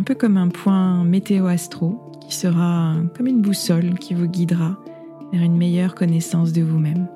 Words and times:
un 0.00 0.02
peu 0.02 0.14
comme 0.14 0.38
un 0.38 0.48
point 0.48 1.04
météo-astro 1.04 2.10
qui 2.22 2.34
sera 2.34 2.94
comme 3.14 3.26
une 3.26 3.42
boussole 3.42 3.98
qui 3.98 4.14
vous 4.14 4.28
guidera 4.28 4.78
vers 5.30 5.42
une 5.42 5.58
meilleure 5.58 5.94
connaissance 5.94 6.54
de 6.54 6.62
vous-même. 6.62 7.06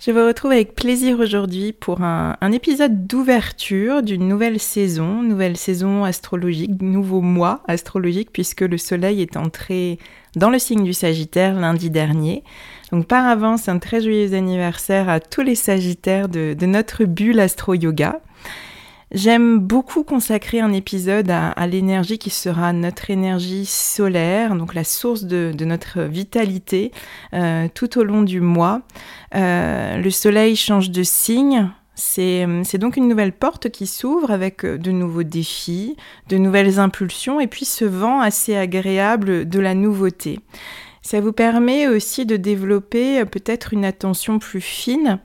Je 0.00 0.12
vous 0.12 0.26
retrouve 0.26 0.52
avec 0.52 0.74
plaisir 0.74 1.20
aujourd'hui 1.20 1.74
pour 1.74 2.00
un, 2.00 2.52
épisode 2.52 3.06
d'ouverture 3.06 4.02
d'une 4.02 4.26
nouvelle 4.26 4.58
saison, 4.58 5.22
nouvelle 5.22 5.58
saison 5.58 6.04
astrologique, 6.04 6.80
nouveau 6.80 7.20
mois 7.20 7.62
astrologique 7.68 8.30
puisque 8.32 8.62
le 8.62 8.78
soleil 8.78 9.20
est 9.20 9.36
entré 9.36 9.98
dans 10.36 10.48
le 10.48 10.58
signe 10.58 10.84
du 10.84 10.94
Sagittaire 10.94 11.54
lundi 11.54 11.90
dernier. 11.90 12.44
Donc 12.92 13.08
par 13.08 13.26
avance, 13.26 13.68
un 13.68 13.78
très 13.78 14.00
joyeux 14.00 14.32
anniversaire 14.32 15.10
à 15.10 15.20
tous 15.20 15.42
les 15.42 15.54
Sagittaires 15.54 16.30
de, 16.30 16.56
notre 16.64 17.04
bulle 17.04 17.38
astro-yoga. 17.38 18.22
J'aime 19.12 19.58
beaucoup 19.58 20.04
consacrer 20.04 20.60
un 20.60 20.72
épisode 20.72 21.32
à, 21.32 21.66
l'énergie 21.66 22.16
qui 22.16 22.30
sera 22.30 22.72
notre 22.72 23.10
énergie 23.10 23.66
solaire, 23.66 24.54
donc 24.54 24.72
la 24.72 24.84
source 24.84 25.24
de, 25.24 25.52
notre 25.64 26.02
vitalité 26.02 26.92
euh, 27.34 27.66
tout 27.74 27.98
au 27.98 28.04
long 28.04 28.22
du 28.22 28.40
mois. 28.40 28.82
Euh, 29.34 29.96
le 29.96 30.10
soleil 30.10 30.54
change 30.54 30.92
de 30.92 31.02
signe, 31.02 31.70
c'est 31.96 32.78
donc 32.78 32.96
une 32.96 33.08
nouvelle 33.08 33.32
porte 33.32 33.68
qui 33.68 33.88
s'ouvre 33.88 34.30
avec 34.30 34.64
de 34.64 34.90
nouveaux 34.92 35.24
défis, 35.24 35.96
de 36.28 36.36
nouvelles 36.36 36.78
impulsions 36.78 37.40
et 37.40 37.48
puis 37.48 37.64
ce 37.64 37.84
vent 37.84 38.20
assez 38.20 38.56
agréable 38.56 39.48
de 39.48 39.58
la 39.58 39.74
nouveauté. 39.74 40.38
Ça 41.02 41.20
vous 41.20 41.32
permet 41.32 41.88
aussi 41.88 42.26
de 42.26 42.36
développer 42.36 43.24
peut-être 43.24 43.72
une 43.72 43.84
attention 43.84 44.38
plus 44.38 44.60
fine 44.60 45.18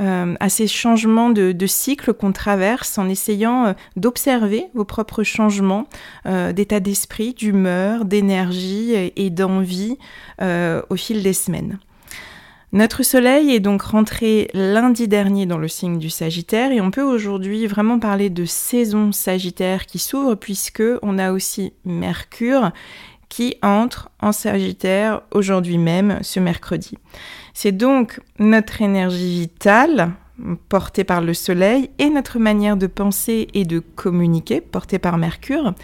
euh, 0.00 0.34
à 0.40 0.48
ces 0.48 0.66
changements 0.66 1.30
de, 1.30 1.66
cycle 1.66 2.14
qu'on 2.14 2.32
traverse 2.32 2.98
en 2.98 3.08
essayant 3.08 3.66
euh, 3.66 3.72
d'observer 3.96 4.66
vos 4.74 4.84
propres 4.84 5.22
changements 5.22 5.86
d'état 6.24 6.80
d'esprit, 6.80 7.34
d'humeur, 7.34 8.04
d'énergie 8.04 8.92
et, 8.94 9.30
d'envie 9.30 9.96
au 10.40 10.96
fil 10.96 11.22
des 11.22 11.32
semaines. 11.32 11.78
Notre 12.72 13.02
Soleil 13.02 13.52
est 13.52 13.60
donc 13.60 13.82
rentré 13.82 14.48
lundi 14.54 15.08
dernier 15.08 15.44
dans 15.44 15.58
le 15.58 15.66
signe 15.66 15.98
du 15.98 16.08
Sagittaire 16.08 16.70
et 16.70 16.80
on 16.80 16.92
peut 16.92 17.02
aujourd'hui 17.02 17.66
vraiment 17.66 17.98
parler 17.98 18.30
de 18.30 18.44
saison 18.44 19.10
Sagittaire 19.10 19.86
qui 19.86 19.98
s'ouvre 19.98 20.36
puisque 20.36 20.82
on 21.02 21.18
a 21.18 21.32
aussi 21.32 21.72
Mercure 21.84 22.70
qui 23.30 23.56
entre 23.62 24.10
en 24.20 24.32
Sagittaire 24.32 25.22
aujourd'hui 25.30 25.78
même, 25.78 26.18
ce 26.20 26.38
mercredi. 26.38 26.98
C'est 27.54 27.72
donc 27.72 28.20
notre 28.38 28.82
énergie 28.82 29.40
vitale 29.40 30.10
portée 30.68 31.04
par 31.04 31.20
le 31.20 31.32
Soleil 31.32 31.90
et 31.98 32.10
notre 32.10 32.38
manière 32.38 32.76
de 32.76 32.86
penser 32.86 33.48
et 33.54 33.64
de 33.64 33.78
communiquer 33.78 34.60
portée 34.60 34.98
par 34.98 35.16
Mercure 35.16 35.74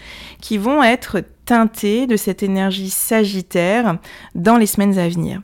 qui 0.41 0.59
vont 0.59 0.83
être 0.83 1.23
teintées 1.45 2.07
de 2.07 2.17
cette 2.17 2.43
énergie 2.43 2.91
Sagittaire 2.91 3.99
dans 4.35 4.57
les 4.57 4.67
semaines 4.67 4.99
à 4.99 5.09
venir. 5.09 5.41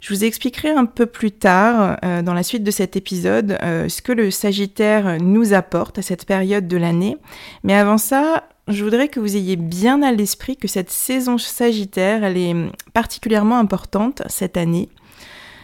Je 0.00 0.14
vous 0.14 0.24
expliquerai 0.24 0.70
un 0.70 0.86
peu 0.86 1.04
plus 1.04 1.30
tard, 1.30 1.98
euh, 2.04 2.22
dans 2.22 2.32
la 2.32 2.42
suite 2.42 2.64
de 2.64 2.70
cet 2.70 2.96
épisode, 2.96 3.58
euh, 3.62 3.88
ce 3.90 4.00
que 4.00 4.12
le 4.12 4.30
Sagittaire 4.30 5.18
nous 5.20 5.52
apporte 5.52 5.98
à 5.98 6.02
cette 6.02 6.24
période 6.24 6.66
de 6.66 6.78
l'année. 6.78 7.18
Mais 7.64 7.74
avant 7.74 7.98
ça, 7.98 8.44
je 8.70 8.84
voudrais 8.84 9.08
que 9.08 9.20
vous 9.20 9.36
ayez 9.36 9.56
bien 9.56 10.02
à 10.02 10.12
l'esprit 10.12 10.56
que 10.56 10.68
cette 10.68 10.90
saison 10.90 11.38
Sagittaire, 11.38 12.24
elle 12.24 12.36
est 12.36 12.54
particulièrement 12.92 13.58
importante 13.58 14.22
cette 14.28 14.56
année. 14.56 14.88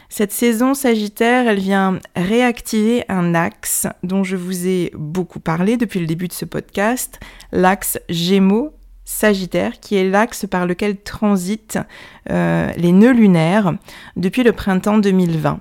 Cette 0.09 0.33
saison 0.33 0.75
Sagittaire, 0.75 1.49
elle 1.49 1.59
vient 1.59 1.99
réactiver 2.15 3.05
un 3.09 3.35
axe 3.35 3.87
dont 4.03 4.25
je 4.25 4.37
vous 4.37 4.67
ai 4.67 4.93
beaucoup 4.95 5.41
parlé 5.41 5.77
depuis 5.77 6.01
le 6.01 6.07
début 6.07 6.29
de 6.29 6.33
ce 6.33 6.45
podcast, 6.45 7.19
l'axe 7.53 7.99
Gémeaux 8.09 8.73
Sagittaire, 9.05 9.79
qui 9.81 9.97
est 9.97 10.09
l'axe 10.09 10.47
par 10.49 10.67
lequel 10.67 10.97
transitent 10.97 11.79
euh, 12.31 12.73
les 12.77 12.93
nœuds 12.93 13.13
lunaires 13.13 13.75
depuis 14.17 14.43
le 14.43 14.53
printemps 14.53 14.99
2020. 14.99 15.61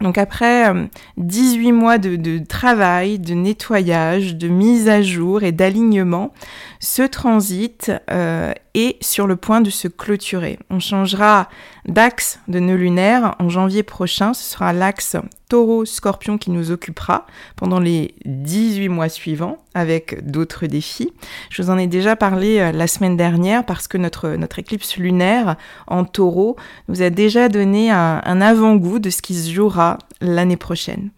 Donc 0.00 0.16
après 0.16 0.72
18 1.18 1.70
euh, 1.70 1.74
mois 1.74 1.98
de, 1.98 2.38
travail, 2.38 3.18
de 3.18 3.34
nettoyage, 3.34 4.36
de 4.36 4.48
mise 4.48 4.88
à 4.88 5.02
jour 5.02 5.42
et 5.42 5.52
d'alignement, 5.52 6.32
ce 6.78 7.02
transit 7.02 7.92
euh, 8.10 8.52
est 8.74 9.02
sur 9.02 9.26
le 9.26 9.36
point 9.36 9.60
de 9.60 9.70
se 9.70 9.88
clôturer. 9.88 10.58
On 10.70 10.80
changera 10.80 11.48
d'axe 11.86 12.40
de 12.48 12.58
nœud 12.58 12.76
lunaire 12.76 13.34
en 13.38 13.48
janvier 13.48 13.82
prochain. 13.82 14.34
Ce 14.34 14.44
sera 14.44 14.72
l'axe 14.72 15.16
taureau-scorpion 15.48 16.38
qui 16.38 16.50
nous 16.50 16.70
occupera 16.70 17.26
pendant 17.56 17.80
les 17.80 18.14
18 18.24 18.88
mois 18.88 19.08
suivants 19.08 19.58
avec 19.74 20.24
d'autres 20.30 20.66
défis. 20.66 21.12
Je 21.50 21.62
vous 21.62 21.70
en 21.70 21.78
ai 21.78 21.86
déjà 21.86 22.16
parlé 22.16 22.58
euh, 22.58 22.72
la 22.72 22.86
semaine 22.86 23.16
dernière 23.16 23.66
parce 23.66 23.88
que 23.88 23.98
notre, 23.98 24.30
notre 24.30 24.58
éclipse 24.58 24.96
lunaire 24.96 25.56
en 25.86 26.04
taureau 26.04 26.56
nous 26.88 27.02
a 27.02 27.10
déjà 27.10 27.48
donné 27.48 27.90
un, 27.90 28.40
avant-goût 28.40 28.98
de 28.98 29.10
ce 29.10 29.22
qui 29.22 29.34
se 29.34 29.50
jouera 29.50 29.98
l'année 30.20 30.56
prochaine. 30.56 31.10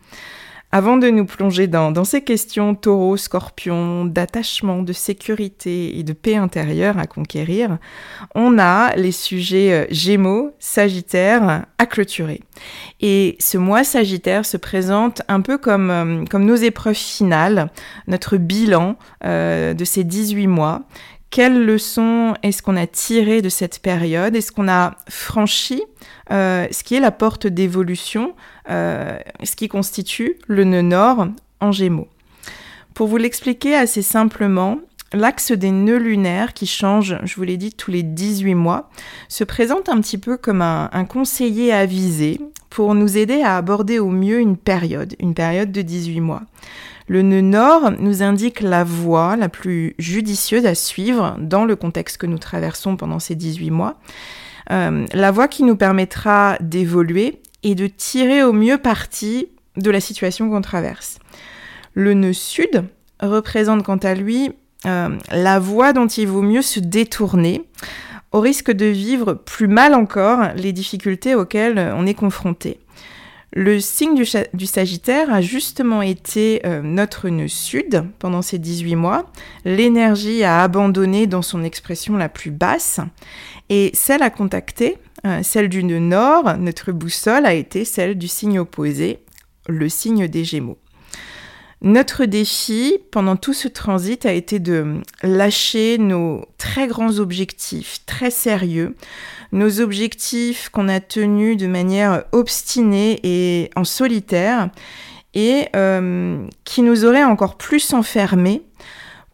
Avant 0.74 0.96
de 0.96 1.10
nous 1.10 1.26
plonger 1.26 1.66
dans, 1.66 2.04
ces 2.04 2.22
questions 2.22 2.74
taureau, 2.74 3.19
scorpion, 3.19 4.06
d'attachement, 4.06 4.82
de 4.82 4.94
sécurité 4.94 5.98
et 5.98 6.02
de 6.02 6.14
paix 6.14 6.36
intérieure 6.36 6.96
à 6.96 7.06
conquérir, 7.06 7.76
on 8.34 8.58
a 8.58 8.96
les 8.96 9.12
sujets 9.12 9.72
euh, 9.72 9.86
gémeaux, 9.90 10.54
sagittaire 10.58 11.66
à 11.76 11.84
clôturer. 11.84 12.40
Et 13.02 13.36
ce 13.38 13.58
mois 13.58 13.84
sagittaire 13.84 14.46
se 14.46 14.56
présente 14.56 15.20
un 15.28 15.42
peu 15.42 15.58
comme, 15.58 15.90
euh, 15.90 16.38
nos 16.38 16.56
épreuves 16.56 16.94
finales, 16.94 17.70
notre 18.06 18.38
bilan 18.38 18.96
euh, 19.26 19.74
de 19.74 19.84
ces 19.84 20.04
18 20.04 20.46
mois 20.46 20.84
quelles 21.32 21.64
leçons 21.64 22.34
est-ce 22.43 22.62
qu'on 22.62 22.76
a 22.76 22.87
tiré 22.87 23.40
de 23.40 23.49
cette 23.49 23.81
période? 23.81 24.37
Est-ce 24.37 24.52
qu'on 24.52 24.69
a 24.69 24.96
franchi 25.08 25.82
euh, 26.31 26.67
ce 26.70 26.84
qui 26.84 26.94
est 26.94 27.00
la 27.00 27.11
porte 27.11 27.46
d'évolution, 27.46 28.34
euh, 28.69 29.19
ce 29.43 29.56
qui 29.56 29.67
constitue 29.67 30.37
le 30.46 30.64
nœud 30.64 30.82
nord 30.82 31.29
en 31.61 31.73
gémeaux? 31.73 32.08
Pour 32.93 33.08
vous 33.08 33.17
l'expliquer 33.17 33.75
assez 33.75 34.02
simplement, 34.02 34.79
l'axe 35.14 35.52
des 35.52 35.70
nœuds 35.70 35.96
lunaires 35.96 36.52
qui 36.52 36.67
change, 36.67 37.17
je 37.25 37.34
vous 37.37 37.44
l'ai 37.44 37.56
dit, 37.56 37.73
tous 37.73 37.90
les 37.90 38.02
18 38.02 38.55
mois, 38.55 38.90
se 39.29 39.43
présente 39.43 39.88
un 39.88 40.02
petit 40.02 40.19
peu 40.19 40.37
comme 40.37 40.61
un, 40.61 40.90
un 40.93 41.06
conseiller 41.06 41.73
avisé 41.73 42.40
pour 42.69 42.94
nous 42.94 43.17
aider 43.17 43.40
à 43.40 43.56
aborder 43.56 43.99
au 43.99 44.11
mieux 44.11 44.38
une 44.38 44.58
période, 44.58 45.17
une 45.19 45.32
période 45.32 45.73
de 45.73 45.81
18 45.81 46.20
mois. 46.20 46.43
Le 47.08 47.22
nœud 47.22 47.40
nord 47.40 47.93
nous 47.99 48.22
indique 48.22 48.60
la 48.60 48.84
voie 48.84 49.37
la 49.37 49.49
plus 49.49 49.94
judicieuse 49.99 50.66
à 50.66 50.75
suivre 50.75 51.37
dans 51.40 51.64
le 51.64 51.76
contexte 51.76 52.16
que 52.16 52.26
nous 52.26 52.38
traversons 52.38 52.96
pendant 52.96 53.19
ces 53.19 53.34
18 53.34 53.70
mois. 53.70 53.96
Euh, 54.70 55.06
la 55.12 55.31
voie 55.31 55.49
qui 55.49 55.64
nous 55.64 55.76
permettra 55.76 56.56
d'évoluer 56.60 57.40
et 57.62 57.75
de 57.75 57.87
tirer 57.87 58.43
au 58.43 58.52
mieux 58.52 58.78
parti 58.78 59.49
de 59.76 59.90
la 59.90 60.00
situation 60.00 60.49
qu'on 60.49 60.60
traverse. 60.60 61.19
Le 61.94 62.14
nœud 62.14 62.32
sud 62.32 62.84
représente 63.20 63.82
quant 63.82 63.96
à 63.96 64.14
lui 64.14 64.52
euh, 64.87 65.10
la 65.31 65.58
voie 65.58 65.93
dont 65.93 66.06
il 66.06 66.26
vaut 66.26 66.43
mieux 66.43 66.62
se 66.62 66.81
détourner 66.81 67.64
au 68.32 68.40
risque 68.40 68.70
de 68.70 68.87
vivre 68.87 69.34
plus 69.34 69.69
mal 69.69 69.94
encore 69.94 70.48
les 70.56 70.72
difficultés 70.72 71.34
auxquelles 71.34 71.93
on 71.96 72.06
est 72.06 72.14
confronté. 72.14 72.78
Le 73.54 73.81
signe 73.81 74.14
du, 74.14 74.66
Sagittaire 74.66 75.31
a 75.31 75.43
justement 75.43 76.00
été 76.00 76.62
euh, 76.64 76.81
notre 76.81 77.28
nœud 77.28 77.49
sud 77.49 78.04
pendant 78.19 78.40
ces 78.40 78.58
18 78.58 78.96
mois. 78.96 79.31
L'énergie 79.66 80.43
a 80.43 80.62
abandonné 80.62 81.26
dans 81.26 81.43
son 81.43 81.62
expression 81.62 82.16
la 82.16 82.31
plus 82.31 82.50
basse 82.50 83.00
et 83.69 83.90
celle 83.93 84.22
à 84.22 84.31
contacter, 84.31 84.96
euh, 85.26 85.43
celle 85.43 85.69
du 85.69 85.84
nœud 85.84 85.99
nord, 85.99 86.56
notre 86.56 86.93
boussole 86.93 87.44
a 87.44 87.52
été 87.52 87.84
celle 87.84 88.16
du 88.16 88.26
signe 88.26 88.58
opposé, 88.58 89.19
le 89.69 89.90
signe 89.90 90.28
des 90.28 90.44
Gémeaux. 90.44 90.78
Notre 91.84 92.26
défi 92.26 92.99
pendant 93.11 93.34
tout 93.34 93.52
ce 93.52 93.67
transit 93.67 94.25
a 94.25 94.32
été 94.32 94.61
de 94.61 95.00
lâcher 95.25 95.99
nos 95.99 96.44
très 96.56 96.87
grands 96.87 97.19
objectifs, 97.19 98.06
très 98.06 98.31
sérieux, 98.31 98.94
nos 99.50 99.81
objectifs 99.81 100.69
qu'on 100.69 100.88
a 100.88 101.00
tenus 101.00 101.56
de 101.56 101.67
manière 101.67 102.23
obstinée 102.31 103.19
et 103.25 103.70
en 103.75 103.82
solitaire, 103.82 104.70
et 105.34 105.67
euh, 105.75 106.46
qui 106.62 106.82
nous 106.82 107.05
auraient 107.05 107.25
encore 107.25 107.56
plus 107.56 107.93
enfermés, 107.94 108.62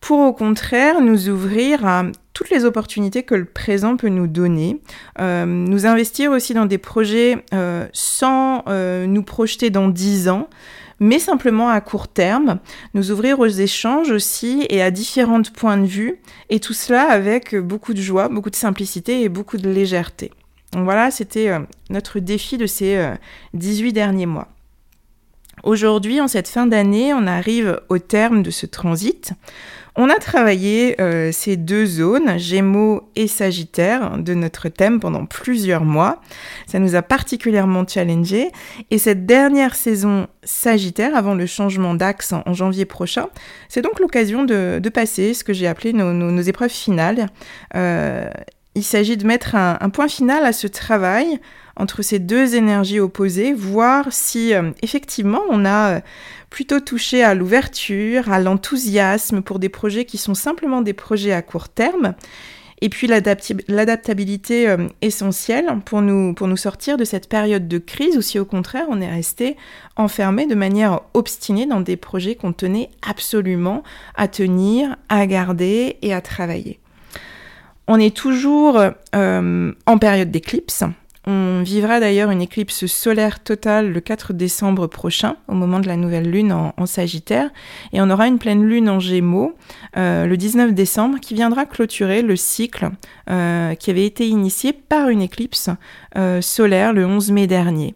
pour 0.01 0.21
au 0.21 0.33
contraire 0.33 1.03
nous 1.03 1.29
ouvrir 1.29 1.85
à 1.85 2.05
toutes 2.33 2.49
les 2.49 2.65
opportunités 2.65 3.25
que 3.25 3.35
le 3.35 3.45
présent 3.45 3.99
peut 3.99 4.09
nous 4.09 4.29
donner, 4.29 4.81
euh, 5.21 5.45
nous 5.45 5.85
investir 5.85 6.31
aussi 6.31 6.55
dans 6.55 6.67
des 6.67 6.79
projets 6.79 7.45
euh, 7.53 7.87
sans 7.93 8.65
nous 9.07 9.23
projeter 9.23 9.69
dans 9.69 9.89
dix 9.89 10.31
ans, 10.31 10.49
mais 11.01 11.19
simplement 11.19 11.69
à 11.69 11.81
court 11.81 12.09
terme, 12.09 12.59
nous 12.95 13.11
ouvrir 13.11 13.39
aux 13.41 13.47
échanges 13.47 14.11
aussi 14.11 14.67
et 14.69 14.83
à 14.83 14.91
différents 14.91 15.43
points 15.43 15.77
de 15.77 15.87
vue, 15.87 16.21
et 16.51 16.61
tout 16.61 16.73
cela 16.73 17.11
avec 17.11 17.55
beaucoup 17.57 17.95
de 17.95 18.01
joie, 18.01 18.29
beaucoup 18.29 18.51
de 18.51 18.57
simplicité 18.57 19.23
et 19.23 19.29
beaucoup 19.29 19.57
de 19.57 19.71
légèreté. 19.71 20.31
Donc 20.73 20.85
voilà, 20.85 21.11
c'était 21.11 21.49
euh, 21.49 21.61
notre 21.91 22.19
défi 22.19 22.59
de 22.59 22.67
ces 22.67 23.13
18 23.55 23.89
euh, 23.89 23.93
derniers 23.93 24.27
mois. 24.27 24.49
Aujourd'hui, 25.65 26.21
en 26.21 26.29
cette 26.29 26.49
fin 26.49 26.67
d'année, 26.67 27.13
on 27.15 27.27
arrive 27.27 27.81
au 27.89 27.99
terme 27.99 28.43
de 28.43 28.51
ce 28.51 28.67
transit. 28.67 29.33
On 30.01 30.11
a 30.11 30.19
travaillé 30.21 30.95
euh, 31.01 31.33
ces 31.33 31.57
deux 31.57 31.85
zones, 31.85 32.39
Gémeaux 32.39 33.11
et 33.17 33.27
Sagittaire, 33.27 34.17
de 34.17 34.33
notre 34.33 34.69
thème 34.69 35.01
pendant 35.01 35.27
plusieurs 35.27 35.85
mois. 35.85 36.23
Ça 36.69 36.79
nous 36.79 36.95
a 36.95 37.03
particulièrement 37.03 37.85
challengé. 37.85 38.53
Et 38.93 38.99
cette 38.99 39.27
dernière 39.27 39.75
saison 39.75 40.29
Sagittaire, 40.45 41.17
avant 41.17 41.35
le 41.35 41.47
changement 41.47 41.95
d'axe 41.95 42.33
en, 42.33 42.55
janvier 42.55 42.85
prochain, 42.85 43.27
c'est 43.69 43.83
donc 43.83 43.99
l'occasion 43.99 44.45
de, 44.45 44.81
passer 44.95 45.35
ce 45.35 45.43
que 45.43 45.53
j'ai 45.53 45.67
appelé 45.67 45.93
nos, 45.93 46.43
épreuves 46.43 46.71
finales. 46.71 47.27
Euh, 47.75 48.31
il 48.77 48.85
s'agit 48.85 49.17
de 49.17 49.27
mettre 49.27 49.57
un, 49.57 49.91
point 49.91 50.07
final 50.07 50.45
à 50.45 50.53
ce 50.53 50.69
travail 50.69 51.41
entre 51.79 52.03
ces 52.03 52.19
deux 52.19 52.55
énergies 52.55 53.01
opposées, 53.01 53.55
voir 53.55 54.07
si 54.11 54.53
euh, 54.53 54.71
effectivement 54.83 55.43
on 55.49 55.65
a 55.65 56.01
plutôt 56.51 56.81
touché 56.81 57.23
à 57.23 57.35
l'ouverture, 57.35 58.31
à 58.31 58.41
l'enthousiasme 58.41 59.43
pour 59.43 59.59
des 59.59 59.69
projets 59.69 60.05
qui 60.05 60.19
sont 60.19 60.35
simplement 60.35 60.83
des 60.83 60.93
projets 60.93 61.33
à 61.33 61.43
court 61.43 61.69
terme. 61.69 62.15
Et 62.81 62.89
puis 62.91 63.09
l'adaptabilité 63.09 64.69
euh, 64.69 64.87
essentielle 65.03 65.67
pour 65.85 66.01
nous, 66.01 66.33
pour 66.35 66.47
nous 66.47 66.57
sortir 66.57 66.97
de 66.97 67.05
cette 67.05 67.29
période 67.29 67.67
de 67.67 67.79
crise 67.79 68.17
ou 68.17 68.23
si 68.23 68.39
au 68.39 68.45
contraire 68.45 68.87
on 68.89 69.01
est 69.01 69.11
resté 69.11 69.57
enfermé 69.97 70.47
de 70.47 70.55
manière 70.55 71.01
obstinée 71.15 71.67
dans 71.67 71.81
des 71.81 71.97
projets 71.97 72.37
qu'on 72.37 72.53
tenait 72.53 72.91
absolument 73.03 73.83
à 74.15 74.29
tenir, 74.29 74.97
à 75.09 75.27
garder 75.27 75.97
et 76.03 76.15
à 76.15 76.21
travailler. 76.21 76.79
On 77.89 77.99
est 77.99 78.15
toujours 78.15 78.81
euh, 79.15 79.73
en 79.87 79.99
période 79.99 80.31
d'éclipse, 80.31 80.85
on 81.31 81.63
vivra 81.63 82.01
d'ailleurs 82.01 82.31
une 82.31 82.41
éclipse 82.41 82.87
solaire 82.87 83.41
totale 83.41 83.93
le 83.93 84.01
4 84.01 84.33
décembre 84.33 84.87
prochain, 84.87 85.37
au 85.47 85.53
moment 85.53 85.79
de 85.79 85.87
la 85.87 85.97
nouvelle 85.97 86.31
lune 86.31 86.53
en, 86.53 86.87
Sagittaire, 86.87 87.51
et 87.93 88.01
on 88.01 88.09
aura 88.09 88.29
une 88.29 88.39
pleine 88.39 88.65
lune 88.65 88.89
en 88.89 88.99
Gémeaux 88.99 89.55
euh, 89.99 90.25
le 90.25 90.37
19 90.39 90.73
décembre 90.73 91.21
qui 91.21 91.35
viendra 91.35 91.67
clôturer 91.67 92.23
le 92.23 92.35
cycle 92.35 92.89
euh, 93.29 93.75
qui 93.75 93.91
avait 93.91 94.07
été 94.07 94.27
initié 94.27 94.73
par 94.73 95.11
une 95.11 95.21
éclipse 95.21 95.69
euh, 96.17 96.41
solaire 96.41 96.95
le 96.95 97.05
11 97.05 97.31
mai 97.33 97.47
dernier. 97.47 97.95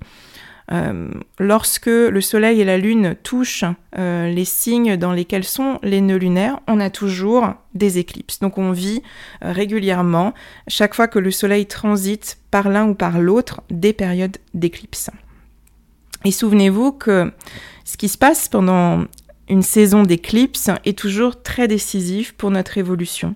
Euh, 0.72 1.10
lorsque 1.38 1.86
le 1.86 2.20
Soleil 2.20 2.60
et 2.60 2.64
la 2.64 2.78
Lune 2.78 3.14
touchent 3.22 3.64
euh, 3.98 4.30
les 4.30 4.44
signes 4.44 4.96
dans 4.96 5.12
lesquels 5.12 5.44
sont 5.44 5.78
les 5.82 6.00
nœuds 6.00 6.16
lunaires, 6.16 6.60
on 6.66 6.80
a 6.80 6.88
toujours 6.88 7.54
des 7.74 7.98
éclipses. 7.98 8.38
Donc 8.40 8.58
on 8.58 8.72
vit 8.72 9.02
euh, 9.44 9.52
régulièrement, 9.52 10.32
chaque 10.68 10.94
fois 10.94 11.08
que 11.08 11.18
le 11.18 11.30
Soleil 11.30 11.66
transite 11.66 12.38
par 12.50 12.68
l'un 12.68 12.88
ou 12.88 12.94
par 12.94 13.18
l'autre, 13.18 13.62
des 13.70 13.92
périodes 13.92 14.38
d'éclipse. 14.54 15.10
Et 16.24 16.30
souvenez-vous 16.30 16.92
que 16.92 17.32
ce 17.84 17.96
qui 17.96 18.08
se 18.08 18.16
passe 18.16 18.48
pendant 18.48 19.04
une 19.48 19.62
saison 19.62 20.04
d'éclipse 20.04 20.70
est 20.84 20.96
toujours 20.96 21.42
très 21.42 21.68
décisif 21.68 22.32
pour 22.32 22.50
notre 22.50 22.78
évolution. 22.78 23.34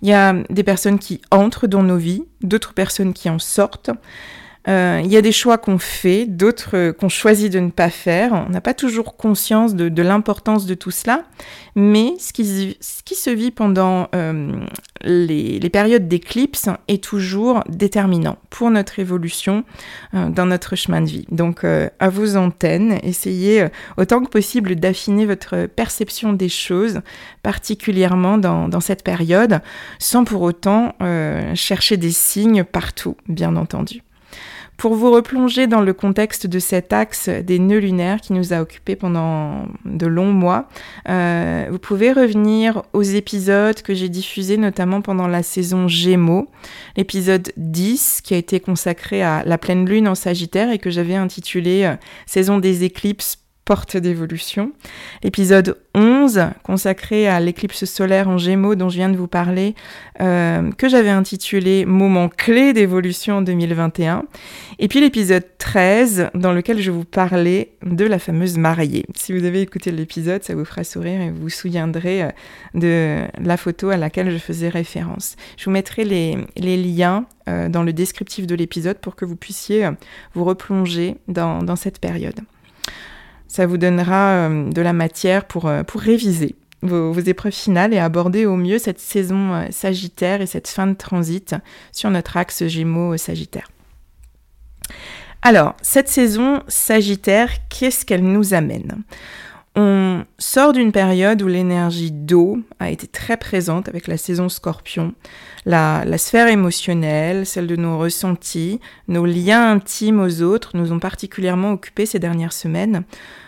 Il 0.00 0.08
y 0.08 0.14
a 0.14 0.34
des 0.48 0.62
personnes 0.62 0.98
qui 0.98 1.20
entrent 1.30 1.66
dans 1.66 1.82
nos 1.82 1.98
vies, 1.98 2.24
d'autres 2.40 2.72
personnes 2.72 3.12
qui 3.12 3.28
en 3.28 3.38
sortent. 3.38 3.90
Euh, 4.68 5.00
il 5.02 5.10
y 5.10 5.16
a 5.16 5.22
des 5.22 5.32
choix 5.32 5.56
qu'on 5.56 5.78
fait, 5.78 6.26
d'autres 6.26 6.76
euh, 6.76 6.92
qu'on 6.92 7.08
choisit 7.08 7.50
de 7.50 7.60
ne 7.60 7.70
pas 7.70 7.88
faire. 7.88 8.32
On 8.32 8.50
n'a 8.50 8.60
pas 8.60 8.74
toujours 8.74 9.16
conscience 9.16 9.74
de, 9.74 10.02
l'importance 10.02 10.66
de 10.66 10.74
tout 10.74 10.90
cela, 10.90 11.24
mais 11.76 12.14
ce 12.18 12.32
qui, 12.32 13.14
se 13.14 13.30
vit 13.30 13.50
pendant 13.50 14.08
euh, 14.14 14.52
les, 15.02 15.70
périodes 15.70 16.08
d'éclipse 16.08 16.68
est 16.88 17.02
toujours 17.02 17.64
déterminant 17.68 18.36
pour 18.50 18.70
notre 18.70 18.98
évolution 18.98 19.64
dans 20.12 20.46
notre 20.46 20.74
chemin 20.74 21.00
de 21.00 21.08
vie. 21.08 21.26
Donc 21.30 21.64
à 21.64 22.08
vos 22.08 22.36
antennes, 22.36 22.98
essayez 23.02 23.66
autant 23.96 24.20
que 24.20 24.28
possible 24.28 24.74
d'affiner 24.74 25.26
votre 25.26 25.66
perception 25.66 26.32
des 26.32 26.48
choses, 26.48 27.02
particulièrement 27.42 28.36
dans 28.36 28.80
cette 28.80 29.04
période, 29.04 29.60
sans 29.98 30.24
pour 30.24 30.42
autant 30.42 30.94
chercher 31.54 31.96
des 31.96 32.10
signes 32.10 32.64
partout, 32.64 33.16
bien 33.28 33.54
entendu. 33.54 34.02
Pour 34.80 34.94
vous 34.94 35.12
replonger 35.12 35.66
dans 35.66 35.82
le 35.82 35.92
contexte 35.92 36.46
de 36.46 36.58
cet 36.58 36.94
axe 36.94 37.28
des 37.28 37.58
nœuds 37.58 37.80
lunaires 37.80 38.22
qui 38.22 38.32
nous 38.32 38.54
a 38.54 38.62
occupés 38.62 38.96
pendant 38.96 39.66
de 39.84 40.06
longs 40.06 40.32
mois, 40.32 40.70
euh, 41.06 41.66
vous 41.70 41.78
pouvez 41.78 42.12
revenir 42.12 42.82
aux 42.94 43.02
épisodes 43.02 43.82
que 43.82 43.92
j'ai 43.92 44.08
diffusés 44.08 44.56
notamment 44.56 45.02
pendant 45.02 45.28
la 45.28 45.42
saison 45.42 45.86
Gémeaux, 45.86 46.48
l'épisode 46.96 47.52
10 47.58 48.22
qui 48.24 48.32
a 48.32 48.38
été 48.38 48.58
consacré 48.58 49.22
à 49.22 49.42
la 49.44 49.58
pleine 49.58 49.86
lune 49.86 50.08
en 50.08 50.14
Sagittaire 50.14 50.70
et 50.70 50.78
que 50.78 50.88
j'avais 50.88 51.14
intitulé 51.14 51.84
euh, 51.84 51.96
Saison 52.24 52.56
des 52.56 52.82
éclipses 52.82 53.39
porte 53.70 53.96
d'évolution. 53.96 54.72
Épisode 55.22 55.76
11 55.94 56.40
consacré 56.64 57.28
à 57.28 57.38
l'éclipse 57.38 57.84
solaire 57.84 58.28
en 58.28 58.36
Gémeaux 58.36 58.74
dont 58.74 58.88
je 58.88 58.96
viens 58.96 59.08
de 59.08 59.16
vous 59.16 59.28
parler, 59.28 59.76
euh, 60.20 60.72
que 60.72 60.88
j'avais 60.88 61.10
intitulé 61.10 61.84
Moment 61.84 62.28
clé 62.28 62.72
d'évolution 62.72 63.36
en 63.36 63.42
2021. 63.42 64.24
Et 64.80 64.88
puis 64.88 65.00
l'épisode 65.00 65.44
13 65.58 66.30
dans 66.34 66.52
lequel 66.52 66.80
je 66.80 66.90
vous 66.90 67.04
parlais 67.04 67.70
de 67.84 68.04
la 68.04 68.18
fameuse 68.18 68.58
mariée. 68.58 69.06
Si 69.14 69.32
vous 69.32 69.44
avez 69.44 69.60
écouté 69.60 69.92
l'épisode, 69.92 70.42
ça 70.42 70.56
vous 70.56 70.64
fera 70.64 70.82
sourire 70.82 71.20
et 71.20 71.30
vous 71.30 71.42
vous 71.42 71.48
souviendrez 71.48 72.24
euh, 72.24 72.30
de 72.74 73.18
la 73.40 73.56
photo 73.56 73.90
à 73.90 73.96
laquelle 73.96 74.32
je 74.32 74.38
faisais 74.38 74.68
référence. 74.68 75.36
Je 75.56 75.66
vous 75.66 75.70
mettrai 75.70 76.02
les, 76.04 76.36
liens 76.56 77.24
euh, 77.48 77.68
dans 77.68 77.84
le 77.84 77.92
descriptif 77.92 78.48
de 78.48 78.56
l'épisode 78.56 78.98
pour 78.98 79.14
que 79.14 79.24
vous 79.24 79.36
puissiez 79.36 79.88
vous 80.34 80.42
replonger 80.42 81.18
dans, 81.28 81.62
dans 81.62 81.76
cette 81.76 82.00
période. 82.00 82.40
Ça 83.50 83.66
vous 83.66 83.78
donnera 83.78 84.48
euh, 84.48 84.70
de 84.70 84.80
la 84.80 84.92
matière 84.92 85.44
pour, 85.44 85.66
euh, 85.66 85.82
réviser 85.92 86.54
vos, 86.82 87.18
épreuves 87.18 87.52
finales 87.52 87.92
et 87.92 87.98
aborder 87.98 88.46
au 88.46 88.54
mieux 88.54 88.78
cette 88.78 89.00
saison 89.00 89.54
euh, 89.54 89.64
sagittaire 89.72 90.40
et 90.40 90.46
cette 90.46 90.68
fin 90.68 90.86
de 90.86 90.94
transit 90.94 91.56
sur 91.90 92.10
notre 92.10 92.36
axe 92.36 92.64
Gémeaux-Sagittaire. 92.68 93.68
Alors, 95.42 95.74
cette 95.82 96.06
saison 96.06 96.62
sagittaire, 96.68 97.50
qu'est-ce 97.68 98.06
qu'elle 98.06 98.22
nous 98.22 98.54
amène? 98.54 99.02
On 99.76 100.24
sort 100.38 100.72
d'une 100.72 100.90
période 100.90 101.42
où 101.42 101.46
l'énergie 101.46 102.10
d'eau 102.10 102.58
a 102.80 102.90
été 102.90 103.06
très 103.06 103.36
présente 103.36 103.88
avec 103.88 104.08
la 104.08 104.16
saison 104.16 104.48
scorpion, 104.48 105.14
la, 105.66 106.18
sphère 106.18 106.48
émotionnelle, 106.48 107.46
celle 107.46 107.66
de 107.66 107.76
nos 107.76 107.98
ressentis, 107.98 108.80
nos 109.08 109.26
liens 109.26 109.72
intimes 109.72 110.20
aux 110.20 110.42
autres 110.42 110.70
nous 110.74 110.92
ont 110.92 110.98
particulièrement 110.98 111.72
occupés 111.72 112.06
ces 112.06 112.18
dernières 112.18 112.52
semaines. 112.52 113.04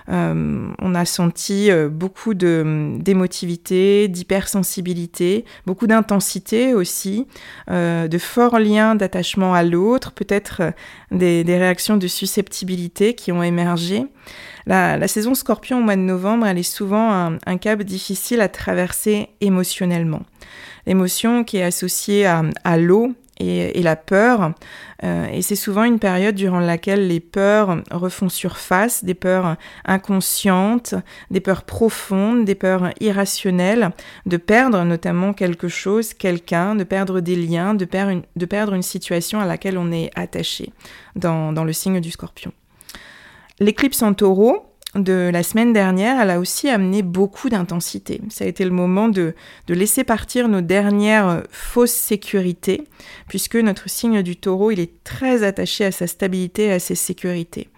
Euh, 0.09 0.69
on 0.79 0.95
a 0.95 1.05
senti 1.05 1.71
euh, 1.71 1.89
beaucoup 1.89 2.35
d'émotivité, 2.35 4.09
d'hypersensibilité, 4.09 5.45
beaucoup 5.65 5.87
d'intensité 5.87 6.75
aussi, 6.75 7.27
euh, 7.71 8.09
de 8.09 8.19
forts 8.19 8.59
liens 8.59 8.95
d'attachement 8.95 9.55
à 9.55 9.63
l'autre, 9.63 10.13
peut-être 10.13 10.73
des, 11.13 11.45
réactions 11.47 11.97
de 11.97 12.07
susceptibilité 12.07 13.15
qui 13.15 13.33
ont 13.33 13.43
émergé. 13.43 14.07
La, 14.67 15.09
saison 15.09 15.35
scorpion 15.35 15.79
au 15.79 15.83
mois 15.83 15.97
de 15.97 16.03
novembre, 16.03 16.47
elle 16.47 16.59
est 16.59 16.63
souvent 16.63 17.13
un, 17.13 17.39
un 17.47 17.57
cap 17.59 17.83
difficile 17.83 18.41
à 18.41 18.49
traverser 18.49 19.29
émotionnellement. 19.41 20.23
L'émotion 20.87 21.45
qui 21.45 21.59
est 21.59 21.63
associée 21.63 22.27
à, 22.27 22.77
l'eau 22.77 23.15
et, 23.39 23.83
la 23.83 23.97
peur. 23.97 24.53
Euh, 25.05 25.27
et 25.27 25.43
c'est 25.43 25.57
souvent 25.57 25.85
une 25.85 25.99
période 25.99 26.35
durant 26.35 26.61
laquelle 26.61 27.09
les 27.09 27.21
peurs 27.21 27.83
refont 27.91 28.29
surface, 28.29 29.05
des 29.05 29.15
peurs 29.15 29.57
inconscientes, 29.85 30.95
des 31.31 31.41
peurs 31.41 31.63
profondes, 31.63 32.45
des 32.45 32.55
peurs 32.55 32.91
irrationnelles, 33.01 33.91
de 34.27 34.37
perdre 34.37 34.83
notamment 34.85 35.33
quelque 35.33 35.69
chose, 35.69 36.15
quelqu'un, 36.15 36.75
de 36.75 36.85
perdre 36.85 37.21
des 37.21 37.37
liens, 37.37 37.75
de, 37.75 37.85
perdre 37.85 38.11
une, 38.11 38.23
de 38.37 38.47
perdre 38.47 38.75
une 38.75 38.83
situation 38.83 39.41
à 39.41 39.47
laquelle 39.47 39.79
on 39.79 39.93
est 39.93 40.11
attaché 40.15 40.73
dans, 41.17 41.53
dans 41.53 41.65
le 41.65 41.73
signe 41.73 42.01
du 42.01 42.11
scorpion. 42.11 42.53
L'éclipse 43.63 44.03
en 44.03 44.13
taureau, 44.13 44.67
de 44.97 45.31
la 45.33 45.45
semaine 45.45 45.73
dernière, 45.73 46.21
elle 46.21 46.31
a 46.31 46.41
aussi 46.41 46.69
amené 46.69 47.03
beaucoup 47.03 47.49
d'intensité. 47.49 48.21
Ça 48.29 48.45
a 48.45 48.49
été 48.49 48.65
le 48.65 48.73
moment 48.73 49.09
de, 49.09 49.35
laisser 49.69 50.03
partir 50.03 50.49
nos 50.49 50.61
dernières 50.61 51.45
fausses 51.49 51.93
sécurités, 51.93 52.83
puisque 53.29 53.55
notre 53.55 53.89
signe 53.89 54.23
du 54.23 54.35
taureau, 54.35 54.73
il 54.73 54.81
est 54.81 55.05
très 55.05 55.45
attaché 55.45 55.85
à 55.85 55.93
sa 55.93 56.09
stabilité 56.09 56.65
et 56.65 56.73
à 56.73 56.81
ses 56.81 56.97
sécurités. 56.97 57.69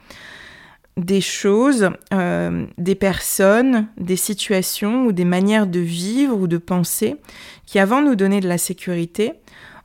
Des 0.97 1.21
choses, 1.21 1.91
euh, 2.15 2.65
des 2.79 2.95
personnes, 2.95 3.89
des 3.99 4.17
situations 4.17 5.05
ou 5.05 5.13
des 5.13 5.27
manières 5.27 5.67
de 5.67 5.81
vivre 5.81 6.39
ou 6.39 6.47
de 6.47 6.59
penser 6.59 7.17
qui 7.67 7.79
avant 7.79 8.01
nous 8.01 8.15
donnaient 8.15 8.41
de 8.41 8.49
la 8.49 8.59
sécurité, 8.59 9.35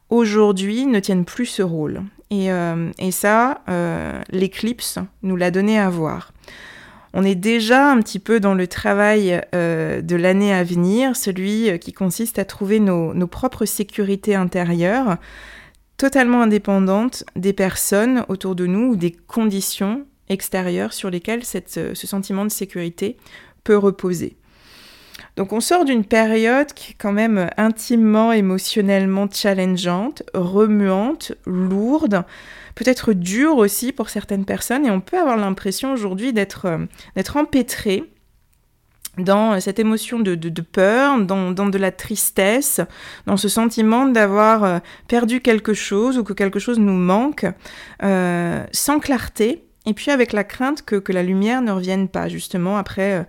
aujourd'hui 0.10 0.86
ne 0.86 1.00
tiennent 1.02 1.26
plus 1.26 1.48
ce 1.48 1.62
rôle. 1.62 2.04
Et, 2.32 2.52
euh, 2.52 2.92
ça, 3.12 3.62
euh, 3.70 4.22
l'éclipse 4.30 5.00
nous 5.24 5.36
l'a 5.36 5.52
donné 5.52 5.80
à 5.80 5.90
voir 5.90 6.32
on 7.12 7.24
est 7.24 7.34
déjà 7.34 7.90
un 7.90 8.00
petit 8.02 8.20
peu 8.20 8.40
dans 8.40 8.54
le 8.54 8.68
travail 8.68 9.42
euh, 9.56 10.00
de 10.00 10.16
l'année 10.16 10.54
à 10.54 10.64
venir, 10.64 11.16
celui 11.16 11.80
qui 11.80 11.92
consiste 11.92 12.38
à 12.38 12.46
trouver 12.46 12.80
nos, 12.80 13.26
propres 13.26 13.66
sécurités 13.66 14.36
intérieures, 14.36 15.18
totalement 15.98 16.44
indépendantes 16.44 17.24
des 17.36 17.52
personnes 17.52 18.26
autour 18.30 18.54
de 18.54 18.68
nous 18.68 18.92
ou 18.92 18.96
des 18.96 19.12
conditions 19.12 20.06
extérieures 20.30 20.94
sur 20.94 21.10
lesquelles 21.10 21.46
ce 21.46 21.96
sentiment 21.96 22.46
de 22.46 22.52
sécurité 22.52 23.18
peut 23.64 23.78
reposer. 23.78 24.38
Donc 25.36 25.54
on 25.54 25.60
sort 25.60 25.86
d'une 25.86 26.06
période 26.06 26.74
qui 26.74 26.92
est 26.92 26.96
quand 26.98 27.12
même 27.12 27.50
intimement 27.58 28.32
émotionnellement 28.32 29.28
challengeante, 29.32 30.24
remuante, 30.34 31.34
lourde, 31.46 32.24
peut-être 32.76 33.14
dure 33.14 33.58
aussi 33.58 33.92
pour 33.92 34.10
certaines 34.10 34.46
personnes. 34.46 34.86
Et 34.86 34.92
on 34.92 35.02
peut 35.02 35.20
avoir 35.20 35.38
l'impression 35.38 35.92
aujourd'hui 35.94 36.34
d'être 36.34 36.66
euh, 36.66 37.24
empêtré 37.36 38.04
dans 39.18 39.60
cette 39.60 39.80
émotion 39.80 40.20
de, 40.20 40.62
peur, 40.62 41.20
dans, 41.20 41.52
de 41.52 41.78
la 41.78 41.92
tristesse, 41.92 42.80
dans 43.26 43.38
ce 43.38 43.50
sentiment 43.50 44.06
d'avoir 44.06 44.64
euh, 44.64 44.80
perdu 45.08 45.42
quelque 45.42 45.74
chose 45.74 46.18
ou 46.18 46.24
que 46.24 46.34
quelque 46.34 46.60
chose 46.60 46.80
nous 46.80 46.98
manque, 46.98 47.46
euh, 48.04 48.64
sans 48.72 49.00
clarté, 49.00 49.66
et 49.86 49.94
puis 49.94 50.12
avec 50.12 50.34
la 50.34 50.44
crainte 50.44 50.84
que, 50.84 51.12
la 51.12 51.24
lumière 51.24 51.62
ne 51.62 51.72
revienne 51.72 52.08
pas, 52.08 52.30
justement, 52.30 52.78
après 52.78 53.26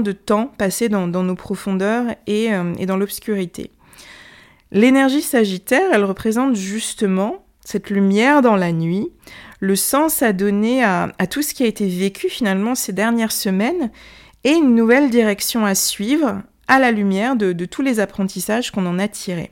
de 0.00 0.12
temps 0.12 0.52
passé 0.58 0.88
dans, 0.88 1.06
nos 1.06 1.34
profondeurs 1.34 2.06
et, 2.26 2.50
et 2.78 2.86
dans 2.86 2.96
l'obscurité. 2.96 3.70
L'énergie 4.72 5.22
sagittaire, 5.22 5.88
elle 5.92 6.04
représente 6.04 6.56
justement 6.56 7.46
cette 7.66 7.90
lumière 7.90 8.42
dans 8.42 8.56
la 8.56 8.72
nuit, 8.72 9.10
le 9.60 9.76
sens 9.76 10.22
à 10.22 10.32
donner 10.32 10.84
à, 10.84 11.10
tout 11.30 11.42
ce 11.42 11.54
qui 11.54 11.64
a 11.64 11.66
été 11.66 11.88
vécu 11.88 12.28
finalement 12.28 12.74
ces 12.74 12.92
dernières 12.92 13.32
semaines 13.32 13.90
et 14.44 14.52
une 14.52 14.74
nouvelle 14.74 15.10
direction 15.10 15.64
à 15.64 15.74
suivre 15.74 16.42
à 16.68 16.78
la 16.78 16.92
lumière 16.92 17.36
de, 17.36 17.52
tous 17.64 17.82
les 17.82 18.00
apprentissages 18.00 18.70
qu'on 18.70 18.86
en 18.86 18.98
a 18.98 19.08
tirés. 19.08 19.50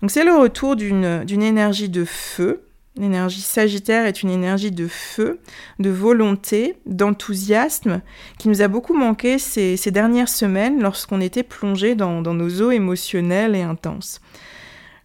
Donc 0.00 0.10
c'est 0.10 0.24
le 0.24 0.34
retour 0.34 0.76
d'une 0.76 1.42
énergie 1.42 1.88
de 1.88 2.04
feu. 2.04 2.64
L'énergie 2.96 3.40
sagittaire 3.40 4.04
est 4.06 4.22
une 4.22 4.30
énergie 4.30 4.70
de 4.70 4.86
feu, 4.86 5.40
de 5.78 5.88
volonté, 5.88 6.76
d'enthousiasme 6.84 8.02
qui 8.38 8.48
nous 8.48 8.60
a 8.60 8.68
beaucoup 8.68 8.94
manqué 8.94 9.38
ces, 9.38 9.76
dernières 9.90 10.28
semaines 10.28 10.82
lorsqu'on 10.82 11.20
était 11.20 11.42
plongé 11.42 11.94
dans 11.94 12.20
nos 12.20 12.60
eaux 12.60 12.70
émotionnelles 12.70 13.56
et 13.56 13.62
intenses. 13.62 14.20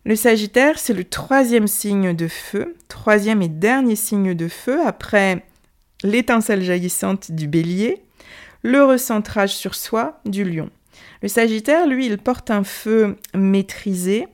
Le 0.08 0.16
Sagittaire, 0.16 0.80
c'est 0.80 0.94
le 0.94 1.04
troisième 1.04 1.68
signe 1.68 2.14
de 2.14 2.30
feu, 2.30 2.78
troisième 2.88 3.42
et 3.42 3.50
dernier 3.50 3.98
signe 3.98 4.36
de 4.36 4.48
feu 4.48 4.80
après 4.86 5.46
l'étincelle 6.02 6.64
jaillissante 6.64 7.34
du 7.34 7.46
bélier, 7.46 8.02
le 8.62 8.86
recentrage 8.86 9.54
sur 9.54 9.76
soi 9.76 10.22
du 10.26 10.46
lion. 10.46 10.70
Le 11.22 11.28
Sagittaire, 11.28 11.88
lui, 11.88 12.06
il 12.06 12.18
porte 12.18 12.52
un 12.52 12.64
feu 12.64 13.18
maîtrisé 13.34 14.28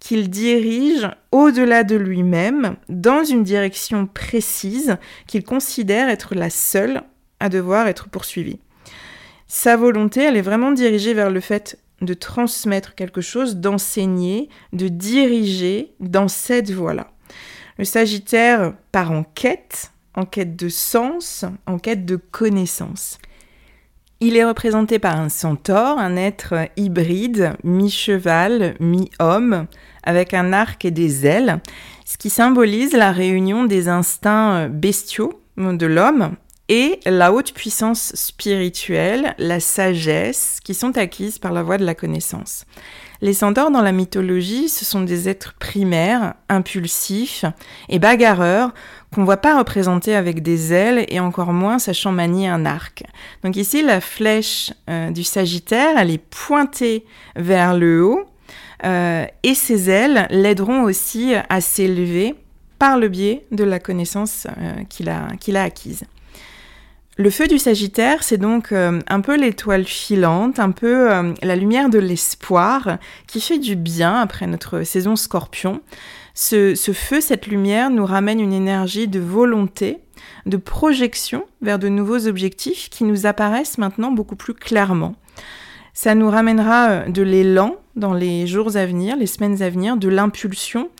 qu'il 0.00 0.30
dirige 0.30 1.08
au-delà 1.32 1.84
de 1.84 1.96
lui-même 1.96 2.76
dans 2.88 3.24
une 3.24 3.42
direction 3.42 4.06
précise 4.06 4.96
qu'il 5.26 5.42
considère 5.42 6.08
être 6.08 6.34
la 6.34 6.50
seule 6.50 7.02
à 7.40 7.48
devoir 7.48 7.88
être 7.88 8.08
poursuivie. 8.08 8.60
Sa 9.48 9.76
volonté, 9.76 10.22
elle 10.22 10.36
est 10.36 10.42
vraiment 10.42 10.72
dirigée 10.72 11.14
vers 11.14 11.30
le 11.30 11.40
fait 11.40 11.78
de 12.00 12.14
transmettre 12.14 12.94
quelque 12.94 13.20
chose, 13.20 13.56
d'enseigner, 13.56 14.48
de 14.72 14.88
diriger 14.88 15.94
dans 16.00 16.28
cette 16.28 16.70
voie-là. 16.70 17.10
Le 17.78 17.84
Sagittaire 17.84 18.74
part 18.92 19.10
en 19.10 19.24
quête, 19.24 19.92
en 20.14 20.24
quête 20.24 20.56
de 20.56 20.68
sens, 20.68 21.44
en 21.66 21.78
quête 21.78 22.04
de 22.04 22.16
connaissance. 22.16 23.18
Il 24.20 24.36
est 24.36 24.44
représenté 24.44 24.98
par 24.98 25.20
un 25.20 25.28
centaure, 25.28 25.98
un 25.98 26.16
être 26.16 26.54
hybride, 26.76 27.52
mi-cheval, 27.62 28.74
mi-homme, 28.80 29.66
avec 30.02 30.34
un 30.34 30.52
arc 30.52 30.84
et 30.84 30.90
des 30.90 31.24
ailes, 31.24 31.60
ce 32.04 32.18
qui 32.18 32.28
symbolise 32.28 32.94
la 32.94 33.12
réunion 33.12 33.64
des 33.64 33.88
instincts 33.88 34.68
bestiaux 34.68 35.40
de 35.56 35.86
l'homme 35.86 36.34
et 36.68 36.98
la 37.06 37.32
haute 37.32 37.52
puissance 37.52 38.12
spirituelle, 38.16 39.36
la 39.38 39.60
sagesse, 39.60 40.58
qui 40.64 40.74
sont 40.74 40.98
acquises 40.98 41.38
par 41.38 41.52
la 41.52 41.62
voie 41.62 41.78
de 41.78 41.84
la 41.84 41.94
connaissance. 41.94 42.64
Les 43.20 43.32
centaures 43.32 43.72
dans 43.72 43.82
la 43.82 43.90
mythologie, 43.90 44.68
ce 44.68 44.84
sont 44.84 45.00
des 45.00 45.28
êtres 45.28 45.54
primaires, 45.58 46.34
impulsifs 46.48 47.44
et 47.88 47.98
bagarreurs 47.98 48.72
qu'on 49.12 49.22
ne 49.22 49.26
voit 49.26 49.38
pas 49.38 49.58
représentés 49.58 50.14
avec 50.14 50.42
des 50.42 50.72
ailes 50.72 51.04
et 51.08 51.18
encore 51.18 51.52
moins 51.52 51.78
sachant 51.78 52.12
manier 52.12 52.46
un 52.48 52.64
arc. 52.64 53.02
Donc 53.42 53.56
ici, 53.56 53.82
la 53.82 54.00
flèche 54.00 54.72
euh, 54.88 55.10
du 55.10 55.24
Sagittaire, 55.24 55.98
elle 55.98 56.10
est 56.10 56.18
pointée 56.18 57.04
vers 57.34 57.74
le 57.74 58.04
haut 58.04 58.24
euh, 58.84 59.26
et 59.42 59.54
ses 59.54 59.90
ailes 59.90 60.28
l'aideront 60.30 60.82
aussi 60.82 61.34
à 61.48 61.60
s'élever 61.60 62.36
par 62.78 62.98
le 62.98 63.08
biais 63.08 63.44
de 63.50 63.64
la 63.64 63.80
connaissance 63.80 64.46
euh, 64.46 64.84
qu'il 64.88 65.08
a, 65.08 65.28
qu'il 65.40 65.56
a 65.56 65.64
acquise. 65.64 66.04
Le 67.20 67.30
feu 67.30 67.48
du 67.48 67.58
Sagittaire, 67.58 68.22
c'est 68.22 68.38
donc 68.38 68.70
euh, 68.70 69.00
un 69.08 69.20
peu 69.20 69.36
l'étoile 69.36 69.84
filante, 69.84 70.60
un 70.60 70.70
peu 70.70 71.12
euh, 71.12 71.34
la 71.42 71.56
lumière 71.56 71.90
de 71.90 71.98
l'espoir 71.98 72.98
qui 73.26 73.40
fait 73.40 73.58
du 73.58 73.74
bien 73.74 74.20
après 74.20 74.46
notre 74.46 74.84
saison 74.84 75.16
scorpion. 75.16 75.80
Ce, 76.34 76.76
ce, 76.76 76.92
feu, 76.92 77.20
cette 77.20 77.48
lumière 77.48 77.90
nous 77.90 78.06
ramène 78.06 78.38
une 78.38 78.52
énergie 78.52 79.08
de 79.08 79.18
volonté, 79.18 79.98
de 80.46 80.56
projection 80.56 81.44
vers 81.60 81.80
de 81.80 81.88
nouveaux 81.88 82.28
objectifs 82.28 82.88
qui 82.88 83.02
nous 83.02 83.26
apparaissent 83.26 83.78
maintenant 83.78 84.12
beaucoup 84.12 84.36
plus 84.36 84.54
clairement. 84.54 85.16
Ça 86.00 86.14
nous 86.14 86.30
ramènera 86.30 86.90
euh, 86.90 87.08
de 87.08 87.22
l'élan 87.22 87.74
dans 87.96 88.14
les 88.14 88.46
jours 88.46 88.76
à 88.76 88.86
venir, 88.86 89.16
les 89.16 89.26
semaines 89.26 89.60
à 89.64 89.68
venir, 89.68 89.96
de 89.96 90.08
l'impulsion. 90.08 90.90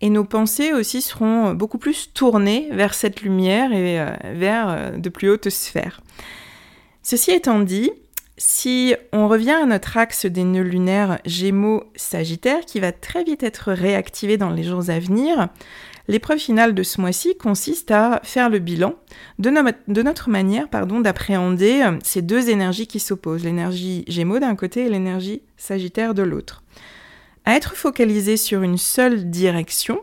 Et 0.00 0.10
nos 0.10 0.22
pensées 0.22 0.72
aussi 0.72 1.02
seront 1.02 1.48
euh, 1.48 1.54
beaucoup 1.54 1.76
plus 1.76 2.12
tournées 2.14 2.68
vers 2.70 2.94
cette 2.94 3.22
lumière 3.22 3.72
et 3.72 3.98
euh, 3.98 4.12
vers 4.32 4.92
de 4.96 5.08
plus 5.08 5.28
hautes 5.28 5.50
sphères. 5.50 6.02
Ceci 7.02 7.32
étant 7.32 7.58
dit, 7.58 7.90
si 8.38 8.94
on 9.12 9.26
revient 9.26 9.58
à 9.60 9.66
notre 9.66 9.96
axe 9.96 10.24
des 10.24 10.44
nœuds 10.44 10.62
lunaires 10.62 11.18
Gémeaux-Sagittaire, 11.24 12.64
qui 12.64 12.78
va 12.78 12.92
très 12.92 13.24
vite 13.24 13.42
être 13.42 13.72
réactivé 13.72 14.36
dans 14.36 14.50
les 14.50 14.62
jours 14.62 14.88
à 14.88 15.00
venir, 15.00 15.48
L'épreuve 16.06 16.38
finale 16.38 16.74
de 16.74 16.82
ce 16.82 17.00
mois-ci 17.00 17.36
consiste 17.36 17.90
à 17.90 18.20
faire 18.22 18.50
le 18.50 18.58
bilan 18.58 18.94
de, 19.38 19.50
notre 20.02 20.28
manière 20.28 20.68
d'appréhender 20.68 21.82
euh, 21.82 21.98
ces 22.02 22.20
deux 22.20 22.50
énergies 22.50 22.86
qui 22.86 23.00
s'opposent, 23.00 23.44
l'énergie 23.44 24.04
Gémeaux 24.06 24.38
d'un 24.38 24.54
côté 24.54 24.84
et 24.84 24.90
l'énergie 24.90 25.42
Sagittaire 25.56 26.14
de 26.14 26.22
l'autre. 26.22 26.62
À 27.46 27.56
être 27.56 27.74
focalisé 27.74 28.36
sur 28.36 28.62
une 28.62 28.78
seule 28.78 29.30
direction, 29.30 30.00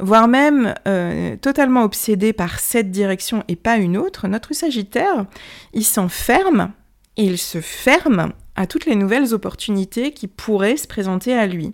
voire 0.00 0.26
même 0.26 0.74
euh, 0.88 1.36
totalement 1.36 1.84
obsédé 1.84 2.32
par 2.32 2.58
cette 2.58 2.90
direction 2.90 3.44
et 3.48 3.56
pas 3.56 3.76
une 3.76 3.96
autre, 3.96 4.26
notre 4.26 4.54
Sagittaire, 4.54 5.26
il 5.72 5.84
s'enferme 5.84 6.72
il 7.16 7.38
se 7.38 7.60
ferme 7.60 8.32
à 8.56 8.66
toutes 8.66 8.86
les 8.86 8.94
nouvelles 8.94 9.34
opportunités 9.34 10.12
qui 10.12 10.26
pourraient 10.26 10.76
se 10.76 10.86
présenter 10.86 11.34
à 11.34 11.46
lui. 11.46 11.72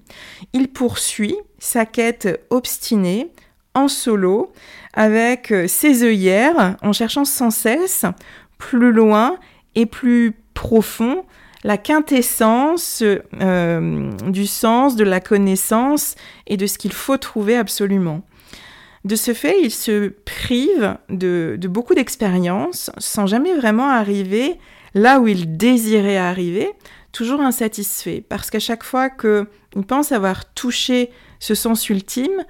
Il 0.53 0.69
poursuit 0.69 1.37
sa 1.59 1.87
quête 1.87 2.45
obstinée 2.51 3.33
en 3.77 3.89
solo 3.89 4.53
avec 4.95 5.53
euh, 5.53 5.69
ses 5.69 6.03
œillères 6.03 6.77
en 6.83 6.93
cherchant 6.93 7.25
sans 7.25 7.51
cesse 7.51 8.05
plus 8.59 8.91
loin 8.91 9.37
et 9.75 9.87
plus 9.87 10.35
profond 10.55 11.25
la 11.63 11.77
quintessence 11.77 13.03
euh, 13.03 14.11
du 14.29 14.47
sens, 14.47 14.97
de 14.97 15.05
la 15.05 15.21
connaissance 15.21 16.15
et 16.47 16.57
de 16.57 16.67
ce 16.67 16.79
qu'il 16.79 16.93
faut 16.93 17.17
trouver 17.17 17.57
absolument. 17.57 18.23
De 19.05 19.17
ce 19.17 19.35
fait, 19.35 19.61
il 19.63 19.71
se 19.71 20.09
prive 20.09 20.97
de, 21.09 21.57
de 21.59 21.69
beaucoup 21.69 21.95
d'expériences 21.95 22.91
sans 22.99 23.27
jamais 23.27 23.55
vraiment 23.55 23.89
arriver 23.89 24.59
là 24.95 25.21
où 25.21 25.29
il 25.29 25.57
désirait 25.57 26.17
arriver, 26.17 26.73
toujours 27.13 27.41
insatisfait, 27.41 28.25
parce 28.27 28.51
qu'à 28.51 28.59
chaque 28.59 28.83
fois 28.83 29.11
qu'il 29.11 29.47
pense 29.87 30.11
avoir 30.13 30.53
touché 30.55 31.11
ce 31.39 31.55
sens 31.55 31.89
ultime, 31.91 32.45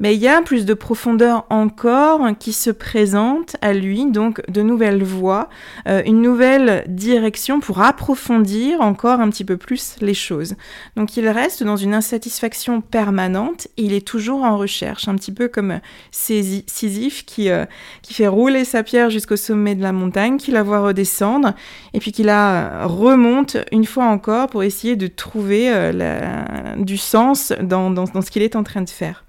mais 0.00 0.14
il 0.14 0.20
y 0.20 0.28
a 0.28 0.42
plus 0.42 0.64
de 0.64 0.74
profondeur 0.74 1.46
encore 1.50 2.20
qui 2.38 2.52
se 2.52 2.70
présente 2.70 3.56
à 3.60 3.72
lui, 3.72 4.10
donc 4.10 4.40
de 4.48 4.62
nouvelles 4.62 5.02
voies, 5.02 5.48
euh, 5.86 6.02
une 6.06 6.22
nouvelle 6.22 6.84
direction 6.88 7.60
pour 7.60 7.80
approfondir 7.80 8.80
encore 8.80 9.20
un 9.20 9.30
petit 9.30 9.44
peu 9.44 9.56
plus 9.56 9.96
les 10.00 10.14
choses. 10.14 10.54
Donc 10.96 11.16
il 11.16 11.28
reste 11.28 11.62
dans 11.62 11.76
une 11.76 11.94
insatisfaction 11.94 12.80
permanente 12.80 13.28
il 13.76 13.92
est 13.92 14.06
toujours 14.06 14.42
en 14.42 14.56
recherche, 14.56 15.08
un 15.08 15.14
petit 15.14 15.32
peu 15.32 15.48
comme 15.48 15.80
Sisyphe 16.10 17.24
qui, 17.24 17.48
euh, 17.50 17.64
qui 18.02 18.14
fait 18.14 18.28
rouler 18.28 18.64
sa 18.64 18.82
pierre 18.82 19.10
jusqu'au 19.10 19.36
sommet 19.36 19.74
de 19.74 19.82
la 19.82 19.92
montagne, 19.92 20.36
qui 20.36 20.50
la 20.50 20.62
voit 20.62 20.80
redescendre 20.80 21.54
et 21.94 22.00
puis 22.00 22.12
qui 22.12 22.22
la 22.22 22.86
remonte 22.86 23.56
une 23.72 23.84
fois 23.84 24.04
encore 24.04 24.48
pour 24.48 24.62
essayer 24.62 24.96
de 24.96 25.06
trouver 25.06 25.70
euh, 25.70 26.74
du 26.76 26.96
sens 26.96 27.52
dans, 27.60 27.90
dans, 27.90 28.04
dans 28.04 28.22
ce 28.22 28.30
qu'il 28.30 28.42
est 28.42 28.56
en 28.56 28.62
train 28.62 28.82
de 28.82 28.90
faire. 28.90 29.24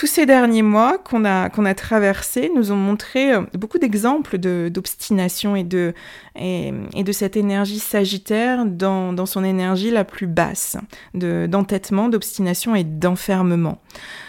Tous 0.00 0.06
ces 0.06 0.24
derniers 0.24 0.62
mois 0.62 0.96
qu'on 0.96 1.26
a, 1.26 1.74
traversés 1.74 2.50
nous 2.56 2.72
ont 2.72 2.76
montré 2.76 3.34
euh, 3.34 3.42
beaucoup 3.52 3.76
d'exemples 3.76 4.38
d'obstination 4.38 5.56
et 5.56 5.62
de, 5.62 5.92
et, 6.36 6.72
de 7.04 7.12
cette 7.12 7.36
énergie 7.36 7.80
sagittaire 7.80 8.64
dans, 8.64 9.26
son 9.26 9.44
énergie 9.44 9.90
la 9.90 10.06
plus 10.06 10.26
basse, 10.26 10.78
d'entêtement, 11.12 12.08
d'obstination 12.08 12.74
et 12.74 12.82
d'enfermement. 12.82 13.78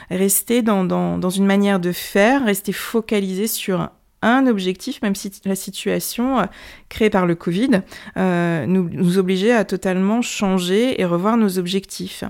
Rester 0.10 0.62
dans, 0.62 1.30
une 1.30 1.46
manière 1.46 1.80
de 1.80 1.94
faire, 1.94 2.44
rester 2.44 2.74
focalisé 2.74 3.48
sur 3.48 3.92
un 4.22 4.48
objectif, 4.48 5.02
même 5.02 5.16
si 5.16 5.32
la 5.46 5.56
situation 5.56 6.40
euh, 6.40 6.44
créée 6.90 7.10
par 7.10 7.26
le 7.26 7.36
Covid 7.36 7.82
euh, 8.18 8.66
nous 8.68 9.18
obligeait 9.18 9.54
à 9.54 9.64
totalement 9.64 10.22
changer 10.22 11.00
et 11.00 11.06
revoir 11.06 11.38
nos 11.38 11.58
objectifs 11.58 12.26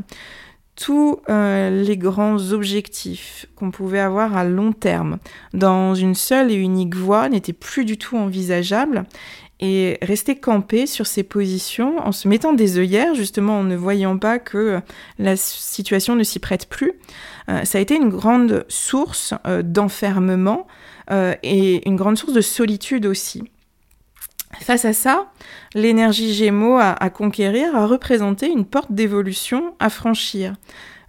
tous 0.81 1.19
euh, 1.29 1.83
les 1.83 1.95
grands 1.95 2.53
objectifs 2.53 3.45
qu'on 3.55 3.69
pouvait 3.69 3.99
avoir 3.99 4.35
à 4.35 4.43
long 4.43 4.73
terme 4.73 5.19
dans 5.53 5.93
une 5.93 6.15
seule 6.15 6.51
et 6.51 6.55
unique 6.55 6.95
voie 6.95 7.29
n'étaient 7.29 7.53
plus 7.53 7.85
du 7.85 7.99
tout 7.99 8.17
envisageables 8.17 9.03
et 9.59 9.99
rester 10.01 10.35
campé 10.35 10.87
sur 10.87 11.05
ces 11.05 11.21
positions 11.21 11.99
en 11.99 12.11
se 12.11 12.27
mettant 12.27 12.53
des 12.53 12.79
œillères, 12.79 13.13
justement 13.13 13.59
en 13.59 13.63
ne 13.63 13.75
voyant 13.75 14.17
pas 14.17 14.39
que 14.39 14.81
la 15.19 15.35
situation 15.35 16.15
ne 16.15 16.23
s'y 16.23 16.39
prête 16.39 16.67
plus, 16.67 16.93
euh, 17.47 17.63
ça 17.63 17.77
a 17.77 17.81
été 17.81 17.95
une 17.95 18.09
grande 18.09 18.65
source 18.67 19.35
euh, 19.45 19.61
d'enfermement 19.61 20.65
et 21.43 21.85
une 21.89 21.97
grande 21.97 22.17
source 22.17 22.31
de 22.31 22.39
solitude 22.39 23.05
aussi. 23.05 23.43
Face 24.59 24.85
à 24.85 24.93
ça, 24.93 25.31
l'énergie 25.73 26.33
Gémeaux 26.33 26.77
à, 26.77 27.09
conquérir 27.09 27.75
a 27.75 27.87
représenté 27.87 28.47
une 28.47 28.65
porte 28.65 28.91
d'évolution 28.91 29.73
à 29.79 29.89
franchir. 29.89 30.55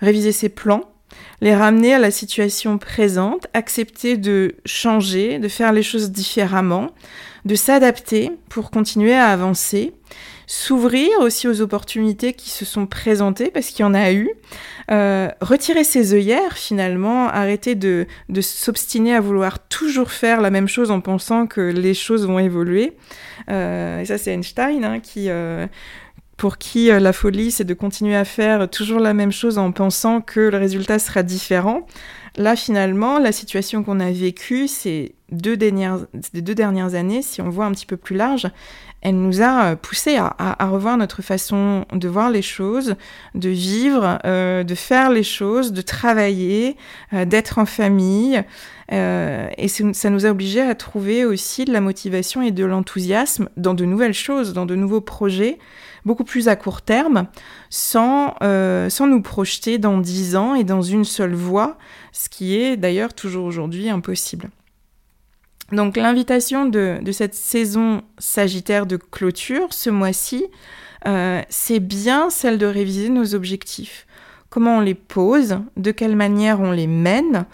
Réviser 0.00 0.32
ses 0.32 0.48
plans, 0.48 0.82
les 1.40 1.54
ramener 1.54 1.94
à 1.94 1.98
la 1.98 2.10
situation 2.10 2.78
présente, 2.78 3.46
accepter 3.52 4.16
de 4.16 4.56
changer, 4.64 5.38
de 5.38 5.48
faire 5.48 5.72
les 5.72 5.82
choses 5.82 6.10
différemment, 6.10 6.90
de 7.44 7.54
s'adapter 7.54 8.30
pour 8.48 8.70
continuer 8.70 9.14
à 9.14 9.28
avancer, 9.28 9.92
s'ouvrir 10.52 11.08
aussi 11.20 11.48
aux 11.48 11.62
opportunités 11.62 12.34
qui 12.34 12.50
se 12.50 12.66
sont 12.66 12.84
présentées, 12.84 13.50
parce 13.50 13.68
qu'il 13.68 13.80
y 13.80 13.86
en 13.86 13.94
a 13.94 14.12
eu, 14.12 14.28
euh, 14.90 15.30
retirer 15.40 15.82
ses 15.82 16.12
œillères 16.12 16.58
finalement, 16.58 17.26
arrêter 17.28 17.74
de, 17.74 18.06
de 18.28 18.40
s'obstiner 18.42 19.14
à 19.14 19.22
vouloir 19.22 19.66
toujours 19.68 20.10
faire 20.10 20.42
la 20.42 20.50
même 20.50 20.68
chose 20.68 20.90
en 20.90 21.00
pensant 21.00 21.46
que 21.46 21.62
les 21.62 21.94
choses 21.94 22.26
vont 22.26 22.38
évoluer. 22.38 22.92
Euh, 23.48 24.00
et 24.00 24.04
ça 24.04 24.18
c'est 24.18 24.32
Einstein 24.32 24.84
hein, 24.84 25.00
qui... 25.00 25.30
Euh, 25.30 25.66
pour 26.36 26.58
qui 26.58 26.88
la 26.88 27.12
folie, 27.12 27.52
c'est 27.52 27.64
de 27.64 27.74
continuer 27.74 28.16
à 28.16 28.24
faire 28.24 28.68
toujours 28.68 28.98
la 28.98 29.14
même 29.14 29.30
chose 29.30 29.58
en 29.58 29.70
pensant 29.70 30.20
que 30.20 30.40
le 30.40 30.58
résultat 30.58 30.98
sera 30.98 31.22
différent. 31.22 31.86
Là, 32.36 32.56
finalement, 32.56 33.20
la 33.20 33.30
situation 33.30 33.84
qu'on 33.84 34.00
a 34.00 34.10
vécue 34.10 34.66
ces 34.66 35.14
deux 35.30 35.56
dernières, 35.56 36.00
deux 36.34 36.54
dernières 36.54 36.96
années, 36.96 37.22
si 37.22 37.40
on 37.40 37.48
voit 37.48 37.66
un 37.66 37.70
petit 37.70 37.86
peu 37.86 37.96
plus 37.96 38.16
large, 38.16 38.50
elle 39.02 39.16
nous 39.16 39.42
a 39.42 39.64
euh, 39.64 39.76
poussé 39.76 40.16
à, 40.16 40.54
revoir 40.66 40.96
notre 40.96 41.22
façon 41.22 41.84
de 41.92 42.08
voir 42.08 42.30
les 42.30 42.40
choses, 42.40 42.94
de 43.34 43.48
vivre, 43.48 44.18
euh, 44.24 44.62
de 44.62 44.74
faire 44.74 45.10
les 45.10 45.24
choses, 45.24 45.72
de 45.72 45.82
travailler, 45.82 46.76
euh, 47.12 47.24
d'être 47.24 47.58
en 47.58 47.66
famille. 47.66 48.42
et 48.90 49.68
ça 49.68 50.10
nous 50.10 50.26
a 50.26 50.30
obligés 50.30 50.60
à 50.60 50.74
trouver 50.74 51.24
aussi 51.24 51.64
de 51.64 51.72
la 51.72 51.80
motivation 51.80 52.42
et 52.42 52.50
de 52.50 52.64
l'enthousiasme 52.64 53.48
dans 53.56 53.74
de 53.74 53.86
nouvelles 53.86 54.14
choses, 54.14 54.52
dans 54.52 54.66
de 54.66 54.74
nouveaux 54.74 55.00
projets, 55.00 55.58
beaucoup 56.04 56.24
plus 56.24 56.46
à 56.48 56.56
court 56.56 56.82
terme, 56.82 57.26
sans, 57.70 58.34
sans 58.90 59.06
nous 59.06 59.22
projeter 59.22 59.78
dans 59.78 59.96
dix 59.96 60.36
ans 60.36 60.54
et 60.54 60.64
dans 60.64 60.82
une 60.82 61.06
seule 61.06 61.34
voie, 61.34 61.78
ce 62.12 62.28
qui 62.28 62.58
est 62.58 62.76
d'ailleurs 62.76 63.14
toujours 63.14 63.46
aujourd'hui 63.46 63.88
impossible. 63.88 64.50
Donc 65.72 65.96
l'invitation 65.96 66.66
de, 66.66 67.00
cette 67.12 67.34
saison 67.34 68.02
Sagittaire 68.18 68.86
de 68.86 68.96
clôture 68.96 69.68
ce 69.70 69.90
mois-ci, 69.90 70.46
euh, 71.06 71.40
c'est 71.48 71.80
bien 71.80 72.30
celle 72.30 72.58
de 72.58 72.66
réviser 72.66 73.08
nos 73.08 73.34
objectifs. 73.34 74.06
Comment 74.50 74.78
on 74.78 74.80
les 74.80 74.94
pose, 74.94 75.58
de 75.76 75.90
quelle 75.90 76.14
manière 76.14 76.60
on 76.60 76.72
les 76.72 76.86
mène. 76.86 77.46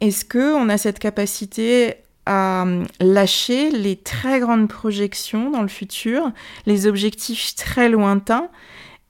Est-ce 0.00 0.24
qu'on 0.24 0.68
a 0.70 0.78
cette 0.78 0.98
capacité 0.98 1.96
à 2.24 2.62
hum, 2.62 2.86
lâcher 3.00 3.70
les 3.70 3.96
très 3.96 4.40
grandes 4.40 4.68
projections 4.68 5.50
dans 5.50 5.62
le 5.62 5.68
futur, 5.68 6.32
les 6.66 6.86
objectifs 6.86 7.54
très 7.54 7.88
lointains 7.88 8.48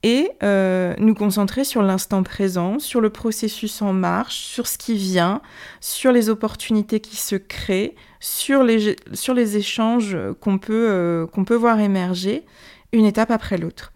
et 0.03 0.31
euh, 0.43 0.95
nous 0.97 1.13
concentrer 1.13 1.63
sur 1.63 1.81
l'instant 1.81 2.23
présent, 2.23 2.79
sur 2.79 3.01
le 3.01 3.09
processus 3.09 3.81
en 3.81 3.93
marche, 3.93 4.35
sur 4.35 4.67
ce 4.67 4.77
qui 4.77 4.95
vient, 4.95 5.41
sur 5.81 6.11
les 6.11 6.29
opportunités 6.29 7.01
qui 7.01 7.17
se 7.17 7.35
créent, 7.35 7.95
sur 8.19 8.63
les, 8.63 8.95
sur 9.13 9.33
les 9.33 9.57
échanges 9.57 10.17
qu'on 10.41 10.57
peut, 10.57 10.87
euh, 10.89 11.25
peut 11.25 11.55
voir 11.55 11.79
émerger, 11.79 12.45
une 12.91 13.05
étape 13.05 13.31
après 13.31 13.57
l'autre. 13.57 13.93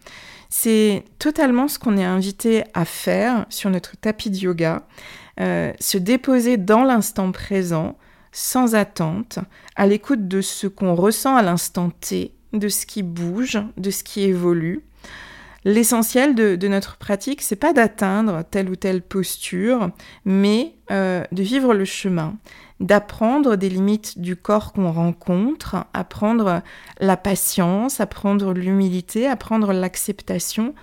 C'est 0.49 1.03
totalement 1.17 1.67
ce 1.67 1.79
qu'on 1.79 1.97
est 1.97 2.03
invité 2.03 2.63
à 2.75 2.86
faire 2.86 3.47
sur 3.49 3.69
notre 3.69 3.97
tapis 3.97 4.29
de 4.29 4.38
yoga, 4.38 4.83
euh, 5.39 5.73
se 5.79 5.97
déposer 5.97 6.57
dans 6.57 6.83
l'instant 6.83 7.31
présent, 7.31 7.97
sans 8.31 8.75
attente, 8.75 9.39
à 9.75 9.88
l'écoute 9.88 10.27
de 10.27 10.41
ce 10.41 10.67
qu'on 10.67 10.93
ressent 10.93 11.36
à 11.36 11.41
l'instant 11.41 11.89
T, 11.89 12.33
de 12.53 12.69
ce 12.69 12.86
qui 12.86 13.01
bouge, 13.01 13.59
de 13.77 13.89
ce 13.89 14.03
qui 14.03 14.21
évolue. 14.21 14.83
L'essentiel 15.65 16.36
de, 16.36 16.67
notre 16.67 16.97
pratique, 16.97 17.41
c'est 17.41 17.55
pas 17.55 17.73
d'atteindre 17.73 18.43
telle 18.43 18.69
ou 18.69 18.75
telle 18.75 19.01
posture, 19.01 19.89
mais 20.25 20.75
euh, 20.91 21.23
de 21.31 21.41
vivre 21.41 21.73
le 21.73 21.86
chemin, 21.86 22.38
d'apprendre 22.84 23.56
des 23.56 23.69
limites 23.69 24.19
du 24.19 24.36
corps 24.36 24.74
qu'on 24.74 24.91
rencontre, 24.91 25.86
apprendre 25.93 26.62
la 27.00 27.17
patience, 27.17 28.02
apprendre 28.02 28.54
l'humilité, 28.54 29.26
apprendre 29.26 29.72
l'acceptation. 29.72 30.76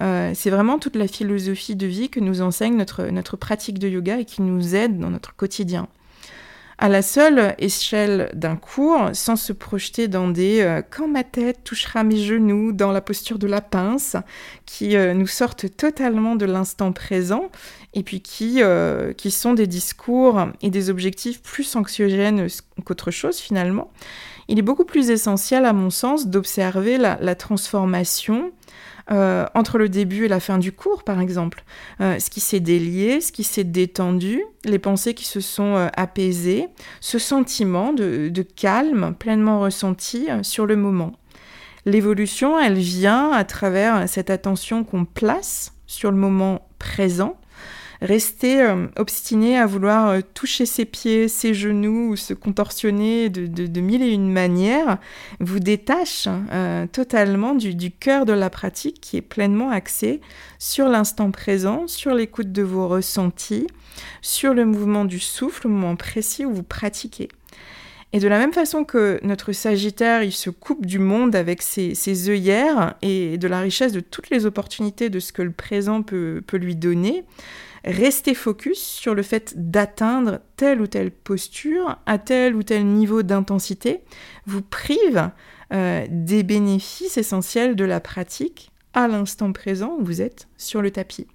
Euh, 0.00 0.32
c'est 0.34 0.48
vraiment 0.48 0.78
toute 0.78 0.96
la 0.96 1.06
philosophie 1.06 1.76
de 1.76 1.86
vie 1.86 2.08
que 2.08 2.20
nous 2.20 2.40
enseigne 2.40 2.76
notre, 2.76 3.04
notre 3.04 3.36
pratique 3.36 3.78
de 3.78 3.86
yoga 3.86 4.18
et 4.18 4.24
qui 4.24 4.40
nous 4.40 4.74
aide 4.74 4.98
dans 4.98 5.10
notre 5.10 5.36
quotidien 5.36 5.88
à 6.82 6.88
la 6.88 7.00
seule 7.00 7.54
échelle 7.58 8.28
d'un 8.34 8.56
cours, 8.56 9.10
sans 9.12 9.36
se 9.36 9.52
projeter 9.52 10.08
dans 10.08 10.26
des 10.26 10.62
euh, 10.62 10.82
quand 10.82 11.06
ma 11.06 11.22
tête 11.22 11.62
touchera 11.62 12.02
mes 12.02 12.16
genoux, 12.16 12.72
dans 12.72 12.90
la 12.90 13.00
posture 13.00 13.38
de 13.38 13.46
la 13.46 13.60
pince, 13.60 14.16
qui 14.66 14.96
euh, 14.96 15.14
nous 15.14 15.28
sortent 15.28 15.76
totalement 15.76 16.34
de 16.34 16.44
l'instant 16.44 16.90
présent, 16.90 17.52
et 17.94 18.02
puis 18.02 18.20
qui, 18.20 18.62
euh, 18.62 19.12
qui 19.12 19.30
sont 19.30 19.54
des 19.54 19.66
discours 19.66 20.46
et 20.62 20.70
des 20.70 20.90
objectifs 20.90 21.42
plus 21.42 21.76
anxiogènes 21.76 22.46
qu'autre 22.84 23.10
chose 23.10 23.38
finalement. 23.38 23.90
Il 24.48 24.58
est 24.58 24.62
beaucoup 24.62 24.84
plus 24.84 25.10
essentiel, 25.10 25.64
à 25.64 25.72
mon 25.72 25.90
sens, 25.90 26.26
d'observer 26.26 26.98
la 26.98 27.34
transformation 27.34 28.52
euh, 29.10 29.46
entre 29.54 29.78
le 29.78 29.88
début 29.88 30.26
et 30.26 30.28
la 30.28 30.38
fin 30.38 30.58
du 30.58 30.70
cours, 30.70 31.02
par 31.02 31.20
exemple. 31.20 31.64
Euh, 32.00 32.18
ce 32.18 32.30
qui 32.30 32.40
s'est 32.40 32.60
délié, 32.60 33.20
ce 33.20 33.32
qui 33.32 33.42
s'est 33.42 33.64
détendu, 33.64 34.42
les 34.64 34.78
pensées 34.78 35.14
qui 35.14 35.24
se 35.24 35.40
sont 35.40 35.76
euh, 35.76 35.88
apaisées, 35.96 36.68
ce 37.00 37.18
sentiment 37.18 37.92
de, 37.92 38.28
de 38.28 38.42
calme 38.42 39.14
pleinement 39.18 39.60
ressenti 39.60 40.28
sur 40.42 40.66
le 40.66 40.76
moment. 40.76 41.12
L'évolution, 41.84 42.58
elle 42.60 42.78
vient 42.78 43.32
à 43.32 43.42
travers 43.44 44.08
cette 44.08 44.30
attention 44.30 44.84
qu'on 44.84 45.04
place 45.04 45.72
sur 45.86 46.12
le 46.12 46.16
moment 46.16 46.68
présent 46.78 47.36
rester 48.02 48.60
euh, 48.60 48.88
obstiné 48.96 49.56
à 49.56 49.66
vouloir 49.66 50.08
euh, 50.08 50.20
toucher 50.34 50.66
ses 50.66 50.84
pieds, 50.84 51.28
ses 51.28 51.54
genoux 51.54 52.10
ou 52.10 52.16
se 52.16 52.34
contorsionner 52.34 53.30
de, 53.30 53.80
mille 53.80 54.02
et 54.02 54.10
une 54.10 54.30
manières 54.30 54.98
vous 55.40 55.60
détache 55.60 56.28
euh, 56.52 56.86
totalement 56.88 57.54
du, 57.54 57.90
cœur 57.92 58.26
de 58.26 58.32
la 58.32 58.50
pratique 58.50 59.00
qui 59.00 59.16
est 59.16 59.22
pleinement 59.22 59.70
axé 59.70 60.20
sur 60.58 60.88
l'instant 60.88 61.30
présent, 61.30 61.86
sur 61.86 62.14
l'écoute 62.14 62.52
de 62.52 62.62
vos 62.62 62.88
ressentis, 62.88 63.68
sur 64.20 64.52
le 64.52 64.64
mouvement 64.64 65.04
du 65.04 65.20
souffle, 65.20 65.68
le 65.68 65.74
moment 65.74 65.96
précis 65.96 66.44
où 66.44 66.52
vous 66.52 66.62
pratiquez. 66.62 67.28
Et 68.14 68.20
de 68.20 68.28
la 68.28 68.38
même 68.38 68.52
façon 68.52 68.84
que 68.84 69.18
notre 69.22 69.52
Sagittaire, 69.52 70.22
il 70.22 70.32
se 70.32 70.50
coupe 70.50 70.84
du 70.84 70.98
monde 70.98 71.34
avec 71.34 71.62
ses, 71.62 72.28
œillères 72.28 72.94
et 73.00 73.38
de 73.38 73.48
la 73.48 73.60
richesse 73.60 73.92
de 73.92 74.00
toutes 74.00 74.28
les 74.28 74.44
opportunités 74.44 75.08
de 75.08 75.18
ce 75.18 75.32
que 75.32 75.40
le 75.40 75.50
présent 75.50 76.02
peut, 76.02 76.42
peut 76.46 76.58
lui 76.58 76.76
donner, 76.76 77.24
rester 77.84 78.34
focus 78.34 78.78
sur 78.78 79.14
le 79.14 79.22
fait 79.22 79.54
d'atteindre 79.56 80.40
telle 80.56 80.82
ou 80.82 80.86
telle 80.86 81.10
posture 81.10 81.98
à 82.04 82.18
tel 82.18 82.54
ou 82.54 82.62
tel 82.62 82.84
niveau 82.86 83.22
d'intensité 83.22 84.00
vous 84.46 84.62
prive 84.62 85.30
euh, 85.72 86.06
des 86.10 86.42
bénéfices 86.42 87.16
essentiels 87.16 87.76
de 87.76 87.84
la 87.84 88.00
pratique 88.00 88.72
à 88.92 89.08
l'instant 89.08 89.52
présent 89.52 89.96
où 89.98 90.04
vous 90.04 90.20
êtes 90.20 90.48
sur 90.58 90.82
le 90.82 90.90
tapis. 90.90 91.26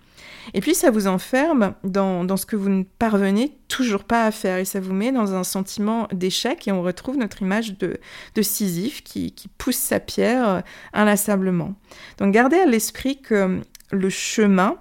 Et 0.53 0.61
puis 0.61 0.75
ça 0.75 0.91
vous 0.91 1.07
enferme 1.07 1.73
dans, 1.83 2.37
ce 2.37 2.45
que 2.45 2.55
vous 2.55 2.69
ne 2.69 2.83
parvenez 2.83 3.57
toujours 3.67 4.03
pas 4.03 4.25
à 4.25 4.31
faire 4.31 4.57
et 4.57 4.65
ça 4.65 4.79
vous 4.79 4.93
met 4.93 5.11
dans 5.11 5.33
un 5.33 5.43
sentiment 5.43 6.07
d'échec 6.13 6.67
et 6.67 6.71
on 6.71 6.81
retrouve 6.81 7.17
notre 7.17 7.41
image 7.41 7.77
de, 7.77 7.99
Sisyphe 8.41 9.03
qui, 9.03 9.33
pousse 9.57 9.77
sa 9.77 9.99
pierre 9.99 10.47
euh, 10.47 10.61
inlassablement. 10.93 11.75
Donc 12.17 12.33
gardez 12.33 12.57
à 12.57 12.65
l'esprit 12.65 13.21
que 13.21 13.59
le 13.91 14.09
chemin, 14.09 14.77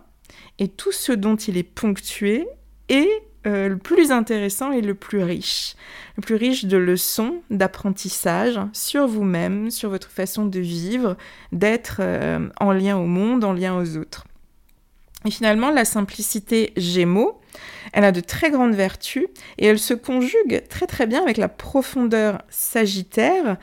et 0.59 0.69
tout 0.69 0.93
ce 0.93 1.13
dont 1.13 1.37
il 1.37 1.57
est 1.57 1.63
ponctué 1.63 2.47
est 2.89 3.09
euh, 3.47 3.69
le 3.69 3.77
plus 3.77 4.11
intéressant 4.11 4.73
et 4.73 4.81
le 4.81 4.95
plus 4.95 5.23
riche. 5.23 5.77
Le 6.17 6.23
plus 6.23 6.35
riche 6.35 6.65
de 6.65 6.77
leçons, 6.77 7.43
d'apprentissage 7.51 8.59
sur 8.73 9.07
vous-même, 9.07 9.71
sur 9.71 9.91
votre 9.91 10.11
façon 10.11 10.47
de 10.47 10.59
vivre, 10.59 11.17
d'être 11.53 11.99
euh, 12.01 12.49
en 12.59 12.73
lien 12.73 12.97
au 12.97 13.07
monde, 13.07 13.45
en 13.45 13.53
lien 13.53 13.79
aux 13.79 13.97
autres. 13.97 14.26
Et 15.25 15.31
finalement, 15.31 15.71
la 15.71 15.85
simplicité 15.85 16.73
Gémeaux, 16.77 17.41
elle 17.93 18.05
a 18.05 18.13
de 18.13 18.21
très 18.21 18.51
grandes 18.51 18.75
vertus 18.75 19.27
et 19.59 19.67
elle 19.67 19.79
se 19.79 19.95
conjugue 19.95 20.63
très 20.69 20.87
très 20.87 21.07
bien 21.07 21.23
avec 21.23 21.37
la 21.37 21.49
profondeur 21.49 22.43
Sagittaire 22.49 23.57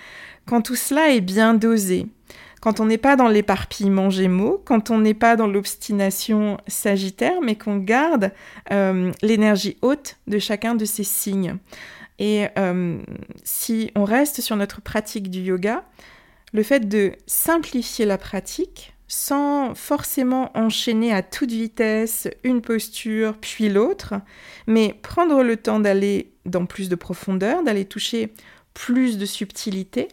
quand 0.45 0.61
tout 0.61 0.75
cela 0.75 1.11
est 1.11 1.21
bien 1.21 1.53
dosé 1.53 2.07
quand 2.63 2.79
on 2.79 2.85
n'est 2.85 2.97
pas 2.97 3.17
dans 3.17 3.27
l'éparpillement 3.27 4.09
gémeaux, 4.09 4.61
quand 4.63 4.89
on 4.89 4.99
n'est 4.99 5.13
pas 5.13 5.35
dans 5.35 5.47
l'obstination 5.47 6.57
sagittaire, 6.65 7.41
mais 7.41 7.57
qu'on 7.57 7.75
garde 7.75 8.31
euh, 8.71 9.11
l'énergie 9.21 9.75
haute 9.81 10.15
de 10.27 10.39
chacun 10.39 10.73
de 10.73 10.85
ces 10.85 11.03
signes. 11.03 11.57
Et 12.19 12.47
euh, 12.57 13.01
si 13.43 13.91
on 13.95 14.05
reste 14.05 14.39
sur 14.39 14.55
notre 14.55 14.79
pratique 14.79 15.29
du 15.29 15.41
yoga, 15.41 15.83
le 16.53 16.63
fait 16.63 16.87
de 16.87 17.11
simplifier 17.27 18.05
la 18.05 18.17
pratique 18.17 18.92
sans 19.13 19.75
forcément 19.75 20.49
enchaîner 20.57 21.13
à 21.13 21.21
toute 21.21 21.51
vitesse 21.51 22.27
une 22.43 22.63
posture 22.63 23.35
puis 23.39 23.69
l'autre, 23.69 24.15
mais 24.65 24.97
prendre 25.03 25.43
le 25.43 25.55
temps 25.55 25.79
d'aller 25.79 26.31
dans 26.47 26.65
plus 26.65 26.89
de 26.89 26.95
profondeur, 26.95 27.61
d'aller 27.61 27.85
toucher 27.85 28.33
plus 28.73 29.19
de 29.19 29.27
subtilité, 29.27 30.07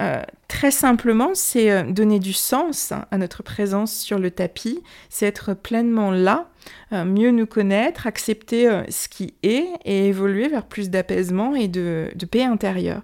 euh, 0.00 0.22
très 0.52 0.70
simplement, 0.70 1.30
c'est 1.32 1.70
euh, 1.70 1.82
donner 1.82 2.18
du 2.18 2.34
sens 2.34 2.92
à 3.10 3.16
notre 3.16 3.42
présence 3.42 3.94
sur 3.94 4.18
le 4.18 4.30
tapis, 4.30 4.82
c'est 5.08 5.24
être 5.24 5.54
pleinement 5.54 6.10
là, 6.10 6.50
euh, 6.92 7.06
mieux 7.06 7.30
nous 7.30 7.46
connaître, 7.46 8.06
accepter 8.06 8.82
ce 8.90 9.08
qui 9.08 9.32
est 9.42 9.66
et 9.86 10.08
évoluer 10.08 10.48
vers 10.48 10.66
plus 10.66 10.90
d'apaisement 10.90 11.54
et 11.54 11.68
de, 11.68 12.12
paix 12.30 12.44
intérieure. 12.44 13.00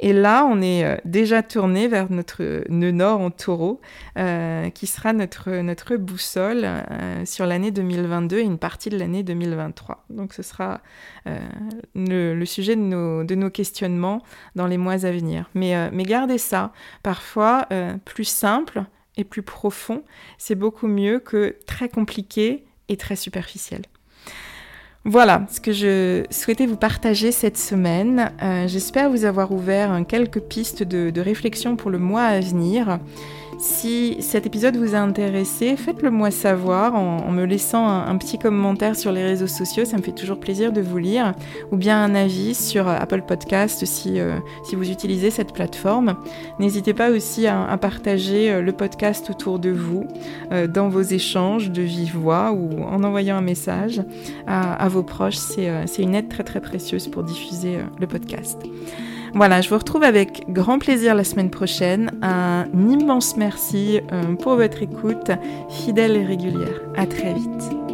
Et 0.00 0.12
là, 0.12 0.46
on 0.48 0.60
est 0.62 0.84
euh, 0.84 0.96
déjà 1.04 1.42
tourné 1.42 1.88
vers 1.88 2.10
notre 2.10 2.64
nœud 2.68 2.92
nord 2.92 3.20
en 3.20 3.30
taureau, 3.30 3.80
euh, 4.16 4.70
qui 4.70 4.86
sera 4.86 5.12
notre, 5.12 5.96
boussole 5.96 6.62
euh, 6.64 7.24
sur 7.24 7.46
l'année 7.46 7.72
2022 7.72 8.38
et 8.38 8.42
une 8.42 8.58
partie 8.58 8.90
de 8.90 8.98
l'année 8.98 9.24
2023. 9.24 10.04
Donc 10.10 10.34
ce 10.34 10.42
sera 10.42 10.80
le, 11.94 12.44
sujet 12.44 12.76
de 12.76 13.34
nos, 13.34 13.50
questionnements 13.50 14.22
dans 14.54 14.66
les 14.66 14.78
mois 14.78 15.04
à 15.04 15.10
venir. 15.10 15.50
Mais 15.54 15.90
gardez 16.04 16.38
ça. 16.38 16.72
Parfois, 17.02 17.66
plus 18.04 18.24
simple 18.24 18.84
et 19.16 19.24
plus 19.24 19.42
profond, 19.42 20.02
c'est 20.38 20.54
beaucoup 20.54 20.86
mieux 20.86 21.18
que 21.18 21.56
très 21.66 21.88
compliqué 21.88 22.64
et 22.88 22.96
très 22.96 23.16
superficiel. 23.16 23.82
Voilà 25.04 25.46
ce 25.50 25.60
que 25.60 25.72
je 25.72 26.24
souhaitais 26.30 26.66
vous 26.66 26.76
partager 26.76 27.32
cette 27.32 27.56
semaine. 27.56 28.32
Euh, 28.42 28.66
j'espère 28.66 29.10
vous 29.10 29.24
avoir 29.24 29.52
ouvert 29.52 30.02
quelques 30.06 30.40
pistes 30.40 30.82
de 30.82 31.20
réflexion 31.20 31.76
pour 31.76 31.90
le 31.90 31.98
mois 31.98 32.24
à 32.24 32.40
venir. 32.40 32.98
Si 33.56 34.16
cet 34.20 34.46
épisode 34.46 34.76
vous 34.76 34.94
a 34.94 34.98
intéressé, 34.98 35.76
faites-le 35.76 36.10
moi 36.10 36.30
savoir 36.30 36.94
en, 36.94 37.30
me 37.30 37.44
laissant 37.44 37.88
un, 37.88 38.16
petit 38.16 38.38
commentaire 38.38 38.94
sur 38.94 39.10
les 39.10 39.24
réseaux 39.24 39.46
sociaux, 39.46 39.84
ça 39.84 39.96
me 39.96 40.02
fait 40.02 40.12
toujours 40.12 40.38
plaisir 40.38 40.72
de 40.72 40.80
vous 40.80 40.98
lire, 40.98 41.34
ou 41.72 41.76
bien 41.76 42.02
un 42.02 42.14
avis 42.14 42.54
sur 42.54 42.86
Apple 42.88 43.22
Podcast 43.22 43.84
si, 43.84 44.20
euh, 44.20 44.38
si 44.64 44.76
vous 44.76 44.90
utilisez 44.90 45.30
cette 45.30 45.52
plateforme. 45.52 46.16
N'hésitez 46.58 46.94
pas 46.94 47.10
aussi 47.10 47.46
à, 47.46 47.76
partager 47.80 48.50
euh, 48.50 48.62
le 48.62 48.72
podcast 48.72 49.30
autour 49.30 49.58
de 49.58 49.70
vous, 49.70 50.06
euh, 50.52 50.66
dans 50.66 50.88
vos 50.88 51.02
échanges 51.02 51.70
de 51.70 51.82
vive 51.82 52.16
voix 52.16 52.52
ou 52.52 52.82
en 52.82 53.02
envoyant 53.02 53.36
un 53.36 53.42
message 53.42 54.02
à, 54.46 54.74
à 54.74 54.88
vos 54.88 55.02
proches. 55.02 55.36
C'est 55.36 56.02
une 56.02 56.14
aide 56.14 56.28
très 56.28 56.44
très 56.44 56.60
précieuse 56.60 57.08
pour 57.08 57.22
diffuser 57.24 57.78
le 57.98 58.06
podcast. 58.06 58.58
Voilà, 59.34 59.60
je 59.60 59.68
vous 59.68 59.78
retrouve 59.78 60.02
avec 60.02 60.44
grand 60.48 60.78
plaisir 60.78 61.14
la 61.14 61.24
semaine 61.24 61.50
prochaine. 61.50 62.10
Un 62.22 62.66
immense 62.74 63.36
merci 63.36 64.00
euh, 64.12 64.34
pour 64.36 64.56
votre 64.56 64.82
écoute 64.82 65.30
fidèle 65.70 66.16
et 66.16 66.24
régulière. 66.24 66.80
À 66.96 67.06
très 67.06 67.34
vite. 67.34 67.87